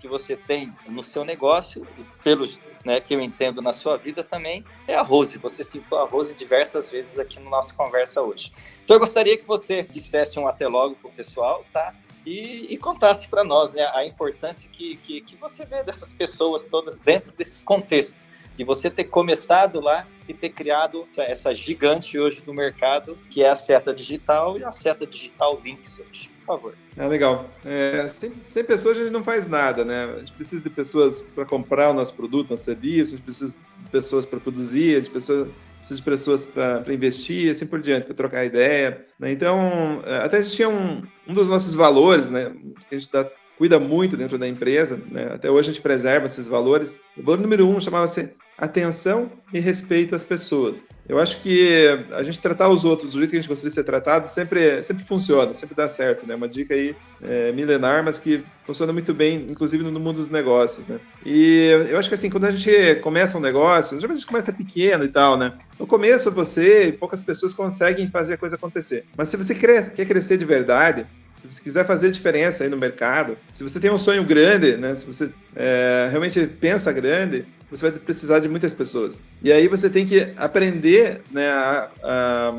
que 0.00 0.08
você 0.08 0.36
tem 0.36 0.72
no 0.88 1.02
seu 1.02 1.24
negócio, 1.24 1.86
e 1.98 2.04
pelos 2.22 2.58
né, 2.84 3.00
que 3.00 3.14
eu 3.14 3.20
entendo 3.20 3.60
na 3.60 3.72
sua 3.72 3.96
vida 3.96 4.22
também, 4.22 4.64
é 4.86 4.94
a 4.94 5.02
Rose. 5.02 5.36
Você 5.38 5.64
citou 5.64 5.98
a 5.98 6.04
Rose 6.04 6.34
diversas 6.34 6.90
vezes 6.90 7.18
aqui 7.18 7.38
na 7.40 7.50
nossa 7.50 7.74
conversa 7.74 8.22
hoje. 8.22 8.52
Então 8.84 8.96
eu 8.96 9.00
gostaria 9.00 9.36
que 9.36 9.46
você 9.46 9.82
dissesse 9.82 10.38
um 10.38 10.46
até 10.46 10.66
logo 10.66 10.94
para 10.96 11.08
o 11.08 11.12
pessoal, 11.12 11.64
tá? 11.72 11.92
E, 12.24 12.66
e 12.72 12.76
contasse 12.76 13.26
para 13.26 13.42
nós 13.44 13.74
né, 13.74 13.90
a 13.94 14.04
importância 14.04 14.68
que, 14.70 14.96
que, 14.96 15.20
que 15.20 15.36
você 15.36 15.64
vê 15.64 15.82
dessas 15.82 16.12
pessoas 16.12 16.66
todas 16.66 16.98
dentro 16.98 17.32
desse 17.32 17.64
contexto. 17.64 18.16
E 18.58 18.64
você 18.64 18.90
ter 18.90 19.04
começado 19.04 19.80
lá 19.80 20.06
e 20.26 20.34
ter 20.34 20.50
criado 20.50 21.06
essa 21.16 21.54
gigante 21.54 22.18
hoje 22.18 22.42
no 22.44 22.52
mercado, 22.52 23.16
que 23.30 23.42
é 23.42 23.48
a 23.48 23.56
seta 23.56 23.94
digital 23.94 24.58
e 24.58 24.64
a 24.64 24.72
seta 24.72 25.06
digital 25.06 25.60
Links 25.62 25.98
hoje. 26.00 26.37
Favor. 26.48 26.74
É 26.96 27.06
legal. 27.06 27.48
É, 27.64 28.08
sem, 28.08 28.32
sem 28.48 28.64
pessoas 28.64 28.96
a 28.96 29.02
gente 29.02 29.12
não 29.12 29.22
faz 29.22 29.46
nada, 29.46 29.84
né? 29.84 30.04
A 30.04 30.18
gente 30.18 30.32
precisa 30.32 30.64
de 30.64 30.70
pessoas 30.70 31.20
para 31.20 31.44
comprar 31.44 31.90
o 31.90 31.94
nosso 31.94 32.14
produto, 32.14 32.50
nosso 32.50 32.64
serviço, 32.64 33.14
a 33.14 33.16
gente 33.16 33.24
precisa 33.24 33.62
de 33.84 33.90
pessoas 33.90 34.26
para 34.26 34.40
produzir, 34.40 34.94
a 34.94 34.98
gente 34.98 35.10
precisa, 35.10 35.48
precisa 35.78 36.00
de 36.00 36.02
pessoas 36.02 36.44
para 36.44 36.92
investir, 36.92 37.50
assim 37.50 37.66
por 37.66 37.80
diante, 37.80 38.06
para 38.06 38.14
trocar 38.14 38.44
ideia. 38.44 39.06
Né? 39.18 39.30
Então, 39.30 40.02
é, 40.04 40.24
até 40.24 40.38
a 40.38 40.40
gente 40.40 40.56
tinha 40.56 40.68
um, 40.68 41.02
um 41.28 41.34
dos 41.34 41.48
nossos 41.48 41.74
valores, 41.74 42.28
né? 42.28 42.52
Que 42.88 42.96
a 42.96 42.98
gente 42.98 43.12
dá 43.12 43.30
cuida 43.58 43.78
muito 43.78 44.16
dentro 44.16 44.38
da 44.38 44.46
empresa, 44.46 44.98
né? 45.10 45.32
até 45.34 45.50
hoje 45.50 45.68
a 45.68 45.72
gente 45.72 45.82
preserva 45.82 46.26
esses 46.26 46.46
valores. 46.46 47.00
O 47.16 47.22
valor 47.22 47.40
número 47.40 47.68
um 47.68 47.80
chamava-se 47.80 48.32
atenção 48.56 49.30
e 49.52 49.60
respeito 49.60 50.14
às 50.14 50.24
pessoas. 50.24 50.84
Eu 51.08 51.18
acho 51.18 51.40
que 51.40 51.86
a 52.12 52.22
gente 52.22 52.40
tratar 52.40 52.68
os 52.68 52.84
outros 52.84 53.12
do 53.12 53.18
jeito 53.18 53.30
que 53.30 53.36
a 53.36 53.40
gente 53.40 53.48
gostaria 53.48 53.70
de 53.70 53.74
ser 53.74 53.84
tratado 53.84 54.28
sempre, 54.28 54.82
sempre 54.82 55.04
funciona, 55.04 55.54
sempre 55.54 55.74
dá 55.74 55.88
certo, 55.88 56.26
né? 56.26 56.34
Uma 56.34 56.48
dica 56.48 56.74
aí 56.74 56.94
é, 57.22 57.52
milenar, 57.52 58.04
mas 58.04 58.18
que 58.18 58.44
funciona 58.66 58.92
muito 58.92 59.14
bem, 59.14 59.46
inclusive 59.48 59.84
no 59.84 60.00
mundo 60.00 60.16
dos 60.16 60.28
negócios, 60.28 60.86
né? 60.86 60.98
E 61.24 61.70
eu 61.88 61.98
acho 61.98 62.08
que 62.08 62.14
assim, 62.14 62.28
quando 62.28 62.44
a 62.44 62.50
gente 62.50 62.96
começa 62.96 63.38
um 63.38 63.40
negócio, 63.40 63.96
geralmente 63.96 64.18
a 64.18 64.20
gente 64.20 64.26
começa 64.26 64.52
pequeno 64.52 65.04
e 65.04 65.08
tal, 65.08 65.38
né? 65.38 65.54
No 65.78 65.86
começo 65.86 66.30
você 66.30 66.88
e 66.88 66.92
poucas 66.92 67.22
pessoas 67.22 67.54
conseguem 67.54 68.10
fazer 68.10 68.34
a 68.34 68.38
coisa 68.38 68.56
acontecer. 68.56 69.04
Mas 69.16 69.28
se 69.28 69.36
você 69.36 69.54
quer, 69.54 69.94
crescer 69.94 70.36
de 70.36 70.44
verdade, 70.44 71.06
se 71.38 71.46
você 71.46 71.62
quiser 71.62 71.86
fazer 71.86 72.10
diferença 72.10 72.64
aí 72.64 72.70
no 72.70 72.76
mercado, 72.76 73.38
se 73.52 73.62
você 73.62 73.78
tem 73.78 73.90
um 73.90 73.98
sonho 73.98 74.24
grande, 74.24 74.76
né? 74.76 74.94
Se 74.96 75.06
você 75.06 75.30
é, 75.54 76.08
realmente 76.10 76.44
pensa 76.46 76.92
grande, 76.92 77.46
você 77.70 77.90
vai 77.90 77.98
precisar 78.00 78.40
de 78.40 78.48
muitas 78.48 78.74
pessoas. 78.74 79.20
E 79.42 79.52
aí 79.52 79.68
você 79.68 79.88
tem 79.88 80.04
que 80.04 80.32
aprender, 80.36 81.22
né, 81.30 81.48
a, 81.50 81.90
a, 82.02 82.54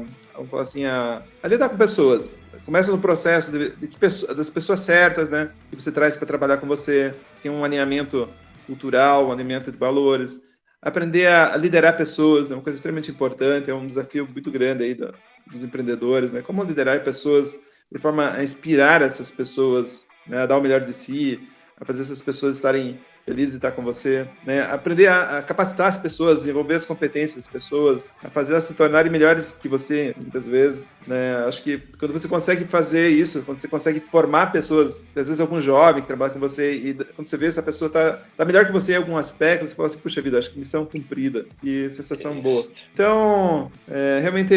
a 0.56 0.62
assim, 0.62 0.86
a, 0.86 1.22
a, 1.44 1.48
lidar 1.48 1.70
com 1.70 1.78
pessoas. 1.78 2.36
Começa 2.66 2.90
no 2.92 3.00
processo 3.00 3.52
de, 3.52 3.72
de 3.72 3.90
das 4.36 4.50
pessoas 4.50 4.80
certas, 4.80 5.30
né, 5.30 5.50
que 5.70 5.82
você 5.82 5.92
traz 5.92 6.16
para 6.16 6.28
trabalhar 6.28 6.58
com 6.58 6.68
você, 6.68 7.12
tem 7.44 7.52
um 7.52 7.66
alinhamento 7.66 8.30
cultural, 8.66 9.28
um 9.28 9.32
alinhamento 9.32 9.72
de 9.72 9.78
valores. 9.78 10.42
Aprender 10.82 11.28
a, 11.28 11.58
liderar 11.58 11.98
pessoas 11.98 12.50
é 12.50 12.54
uma 12.54 12.64
coisa 12.64 12.78
extremamente 12.78 13.12
importante, 13.12 13.70
é 13.70 13.74
um 13.74 13.88
desafio 13.88 14.26
muito 14.32 14.50
grande 14.50 14.84
aí 14.86 14.94
do, 14.94 15.14
dos 15.52 15.64
empreendedores, 15.64 16.32
né? 16.32 16.42
Como 16.42 16.64
liderar 16.64 17.04
pessoas 17.04 17.58
de 17.92 18.00
forma 18.00 18.34
a 18.34 18.44
inspirar 18.44 19.02
essas 19.02 19.32
pessoas, 19.32 20.06
né, 20.28 20.40
a 20.40 20.46
dar 20.46 20.58
o 20.58 20.62
melhor 20.62 20.82
de 20.82 20.94
si, 20.94 21.48
a 21.80 21.86
fazer 21.86 22.04
essas 22.04 22.22
pessoas 22.22 22.56
estarem 22.56 23.00
feliz 23.30 23.52
de 23.52 23.58
estar 23.58 23.72
com 23.74 23.84
você, 23.84 24.28
né? 24.44 24.62
Aprender 24.62 25.06
a, 25.06 25.38
a, 25.38 25.42
capacitar 25.44 25.88
as 25.88 26.00
pessoas, 26.00 26.40
desenvolver 26.40 26.74
as 26.74 26.86
competências 26.86 27.36
das 27.36 27.48
pessoas, 27.48 28.10
a 28.24 28.30
fazer 28.30 28.54
elas 28.54 28.64
se 28.64 28.74
tornarem 28.74 29.12
melhores 29.12 29.52
que 29.52 29.68
você, 29.68 30.16
muitas 30.18 30.48
vezes, 30.48 30.84
né? 31.06 31.36
Acho 31.48 31.62
que 31.62 31.78
quando 32.00 32.12
você 32.12 32.28
consegue 32.28 32.66
fazer 32.66 33.10
isso, 33.10 33.44
quando 33.44 33.58
você 33.58 33.68
consegue 33.68 34.00
formar 34.00 34.52
pessoas, 34.52 35.06
às 35.16 35.28
vezes 35.28 35.40
algum 35.40 35.62
jovem 35.62 36.02
que 36.02 36.08
trabalha 36.08 36.34
com 36.34 36.40
você, 36.40 36.74
e 36.74 36.94
quando 36.94 37.28
você 37.28 37.38
vê 37.38 37.46
essa 37.46 37.62
pessoa 37.62 37.92
tá, 37.92 38.20
tá 38.36 38.44
melhor 38.44 38.66
que 38.66 38.72
você 38.72 38.94
em 38.94 38.96
algum 38.96 39.16
aspecto, 39.16 39.68
você 39.68 39.76
fala 39.76 39.90
assim, 39.90 40.00
puxa 40.00 40.22
vida, 40.22 40.40
acho 40.40 40.50
que 40.50 40.58
missão 40.58 40.84
cumprida, 40.84 41.46
e 41.64 41.88
sensação 41.92 42.34
boa. 42.42 42.64
Então, 42.96 43.72
é, 43.88 44.20
realmente, 44.24 44.56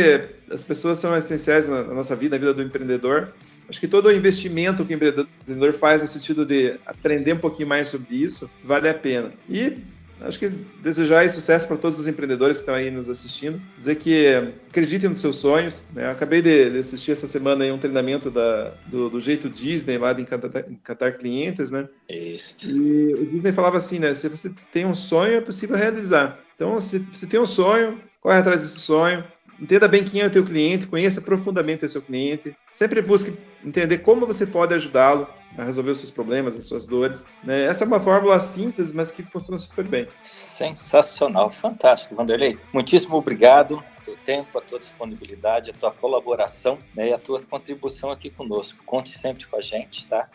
as 0.50 0.62
pessoas 0.62 0.98
são 0.98 1.14
essenciais 1.14 1.68
na, 1.68 1.82
na 1.82 1.92
nossa 1.92 2.16
vida, 2.16 2.36
na 2.36 2.40
vida 2.40 2.54
do 2.54 2.62
empreendedor, 2.62 3.32
Acho 3.72 3.80
que 3.80 3.88
todo 3.88 4.04
o 4.04 4.12
investimento 4.12 4.84
que 4.84 4.92
o 4.92 4.94
empreendedor 4.94 5.72
faz 5.72 6.02
no 6.02 6.06
sentido 6.06 6.44
de 6.44 6.78
aprender 6.84 7.32
um 7.32 7.38
pouquinho 7.38 7.66
mais 7.66 7.88
sobre 7.88 8.14
isso 8.14 8.50
vale 8.62 8.86
a 8.86 8.92
pena. 8.92 9.32
E 9.48 9.78
acho 10.20 10.38
que 10.38 10.50
desejar 10.82 11.26
sucesso 11.30 11.66
para 11.66 11.78
todos 11.78 11.98
os 11.98 12.06
empreendedores 12.06 12.58
que 12.58 12.64
estão 12.64 12.74
aí 12.74 12.90
nos 12.90 13.08
assistindo. 13.08 13.58
Dizer 13.78 13.94
que 13.94 14.26
acreditem 14.68 15.08
nos 15.08 15.20
seus 15.20 15.36
sonhos. 15.38 15.86
Né? 15.94 16.06
acabei 16.10 16.42
de, 16.42 16.68
de, 16.68 16.78
assistir 16.80 17.12
essa 17.12 17.26
semana 17.26 17.64
um 17.72 17.78
treinamento 17.78 18.30
da, 18.30 18.74
do, 18.88 19.08
do 19.08 19.22
jeito 19.22 19.48
Disney 19.48 19.96
lá 19.96 20.12
de 20.12 20.20
encantar, 20.20 20.70
encantar 20.70 21.16
clientes, 21.16 21.70
né? 21.70 21.88
Isso. 22.10 22.68
E 22.68 23.14
o 23.14 23.24
Disney 23.24 23.52
falava 23.52 23.78
assim, 23.78 23.98
né? 23.98 24.12
Se 24.12 24.28
você 24.28 24.52
tem 24.70 24.84
um 24.84 24.94
sonho, 24.94 25.36
é 25.36 25.40
possível 25.40 25.76
realizar. 25.76 26.38
Então, 26.54 26.78
se, 26.78 27.02
se 27.14 27.26
tem 27.26 27.40
um 27.40 27.46
sonho, 27.46 27.98
corre 28.20 28.36
atrás 28.36 28.60
desse 28.60 28.80
sonho, 28.80 29.24
Entenda 29.62 29.86
bem 29.86 30.04
quem 30.04 30.20
é 30.20 30.26
o 30.26 30.30
teu 30.30 30.44
cliente, 30.44 30.88
conheça 30.88 31.20
profundamente 31.20 31.86
o 31.86 31.88
seu 31.88 32.02
cliente. 32.02 32.52
Sempre 32.72 33.00
busque 33.00 33.38
entender 33.64 33.98
como 33.98 34.26
você 34.26 34.44
pode 34.44 34.74
ajudá-lo 34.74 35.28
a 35.56 35.62
resolver 35.62 35.92
os 35.92 35.98
seus 35.98 36.10
problemas, 36.10 36.56
as 36.56 36.64
suas 36.64 36.84
dores. 36.84 37.24
Né? 37.44 37.66
Essa 37.66 37.84
é 37.84 37.86
uma 37.86 38.00
fórmula 38.00 38.40
simples, 38.40 38.90
mas 38.90 39.12
que 39.12 39.22
funciona 39.22 39.58
super 39.58 39.86
bem. 39.86 40.08
Sensacional, 40.24 41.48
fantástico, 41.48 42.16
Vanderlei. 42.16 42.58
Muitíssimo 42.72 43.16
obrigado 43.16 43.80
teu 44.04 44.16
tempo, 44.16 44.58
a 44.58 44.60
tua 44.60 44.80
disponibilidade, 44.80 45.70
a 45.70 45.74
tua 45.74 45.92
colaboração 45.92 46.76
né, 46.92 47.10
e 47.10 47.12
a 47.12 47.18
tua 47.18 47.40
contribuição 47.40 48.10
aqui 48.10 48.30
conosco. 48.30 48.82
Conte 48.84 49.16
sempre 49.16 49.46
com 49.46 49.56
a 49.56 49.60
gente, 49.60 50.06
tá? 50.06 50.28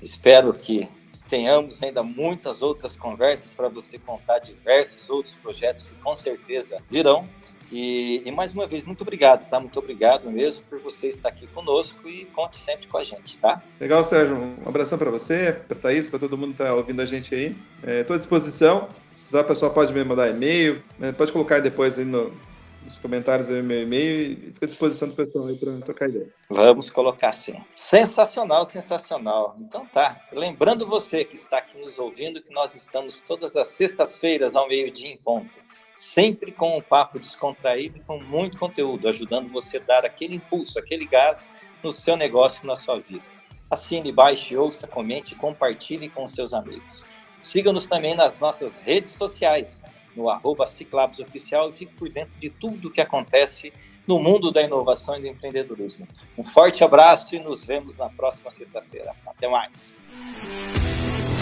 Espero 0.00 0.52
que 0.52 0.88
tenhamos 1.28 1.82
ainda 1.82 2.02
muitas 2.02 2.62
outras 2.62 2.94
conversas 2.94 3.52
para 3.52 3.68
você 3.68 3.98
contar 3.98 4.38
diversos 4.38 5.10
outros 5.10 5.34
projetos 5.34 5.82
que 5.82 5.94
com 5.96 6.14
certeza 6.14 6.80
virão 6.88 7.28
e, 7.70 8.22
e, 8.24 8.30
mais 8.30 8.52
uma 8.52 8.66
vez, 8.66 8.82
muito 8.84 9.02
obrigado, 9.02 9.48
tá? 9.48 9.60
Muito 9.60 9.78
obrigado 9.78 10.30
mesmo 10.30 10.62
por 10.64 10.78
você 10.80 11.08
estar 11.08 11.28
aqui 11.28 11.46
conosco 11.48 12.08
e 12.08 12.24
conte 12.26 12.56
sempre 12.56 12.86
com 12.86 12.96
a 12.96 13.04
gente, 13.04 13.38
tá? 13.38 13.62
Legal, 13.78 14.02
Sérgio. 14.04 14.36
Um 14.36 14.56
abração 14.66 14.96
para 14.96 15.10
você, 15.10 15.52
para 15.66 15.76
Thaís, 15.76 16.08
para 16.08 16.18
todo 16.18 16.36
mundo 16.36 16.54
que 16.54 16.62
está 16.62 16.74
ouvindo 16.74 17.02
a 17.02 17.06
gente 17.06 17.34
aí. 17.34 17.56
Estou 18.00 18.14
é, 18.14 18.16
à 18.16 18.18
disposição. 18.18 18.88
Se 19.10 19.24
precisar, 19.24 19.40
o 19.42 19.44
pessoal 19.44 19.74
pode 19.74 19.92
me 19.92 20.02
mandar 20.02 20.30
e-mail, 20.30 20.82
né? 20.98 21.12
pode 21.12 21.30
colocar 21.30 21.60
depois 21.60 21.98
aí 21.98 22.04
no, 22.04 22.32
nos 22.84 22.96
comentários 22.96 23.50
aí 23.50 23.62
meu 23.62 23.82
e-mail 23.82 24.32
e 24.32 24.36
fica 24.52 24.64
à 24.64 24.68
disposição 24.68 25.08
do 25.08 25.14
pessoal 25.14 25.48
aí 25.48 25.56
para 25.56 25.78
trocar 25.80 26.08
ideia. 26.08 26.32
Vamos 26.48 26.88
colocar 26.88 27.32
sim. 27.32 27.60
Sensacional, 27.74 28.64
sensacional. 28.64 29.56
Então 29.60 29.84
tá. 29.86 30.16
Lembrando 30.32 30.86
você 30.86 31.22
que 31.24 31.34
está 31.34 31.58
aqui 31.58 31.78
nos 31.78 31.98
ouvindo 31.98 32.40
que 32.40 32.52
nós 32.52 32.74
estamos 32.74 33.20
todas 33.20 33.56
as 33.56 33.68
sextas-feiras 33.68 34.56
ao 34.56 34.66
meio-dia 34.68 35.10
em 35.10 35.16
ponto 35.18 35.50
sempre 36.00 36.52
com 36.52 36.78
um 36.78 36.80
papo 36.80 37.18
descontraído 37.18 38.00
com 38.06 38.20
muito 38.22 38.56
conteúdo, 38.56 39.08
ajudando 39.08 39.50
você 39.50 39.78
a 39.78 39.80
dar 39.80 40.04
aquele 40.04 40.36
impulso, 40.36 40.78
aquele 40.78 41.04
gás 41.04 41.48
no 41.82 41.90
seu 41.90 42.16
negócio, 42.16 42.64
na 42.64 42.76
sua 42.76 43.00
vida. 43.00 43.24
Assine, 43.68 44.12
baixe, 44.12 44.56
ouça, 44.56 44.86
comente 44.86 45.34
compartilhe 45.34 46.08
com 46.08 46.26
seus 46.28 46.54
amigos. 46.54 47.04
Siga-nos 47.40 47.88
também 47.88 48.14
nas 48.14 48.38
nossas 48.38 48.78
redes 48.78 49.12
sociais, 49.12 49.82
no 50.14 50.30
arroba 50.30 50.66
Ciclabs 50.66 51.18
Oficial 51.18 51.68
e 51.68 51.72
fique 51.72 51.94
por 51.94 52.08
dentro 52.08 52.38
de 52.38 52.48
tudo 52.48 52.88
o 52.88 52.90
que 52.90 53.00
acontece 53.00 53.72
no 54.06 54.20
mundo 54.20 54.52
da 54.52 54.62
inovação 54.62 55.16
e 55.16 55.20
do 55.20 55.26
empreendedorismo. 55.26 56.06
Um 56.36 56.44
forte 56.44 56.82
abraço 56.84 57.34
e 57.34 57.40
nos 57.40 57.64
vemos 57.64 57.96
na 57.96 58.08
próxima 58.08 58.50
sexta-feira. 58.50 59.14
Até 59.26 59.48
mais! 59.48 60.04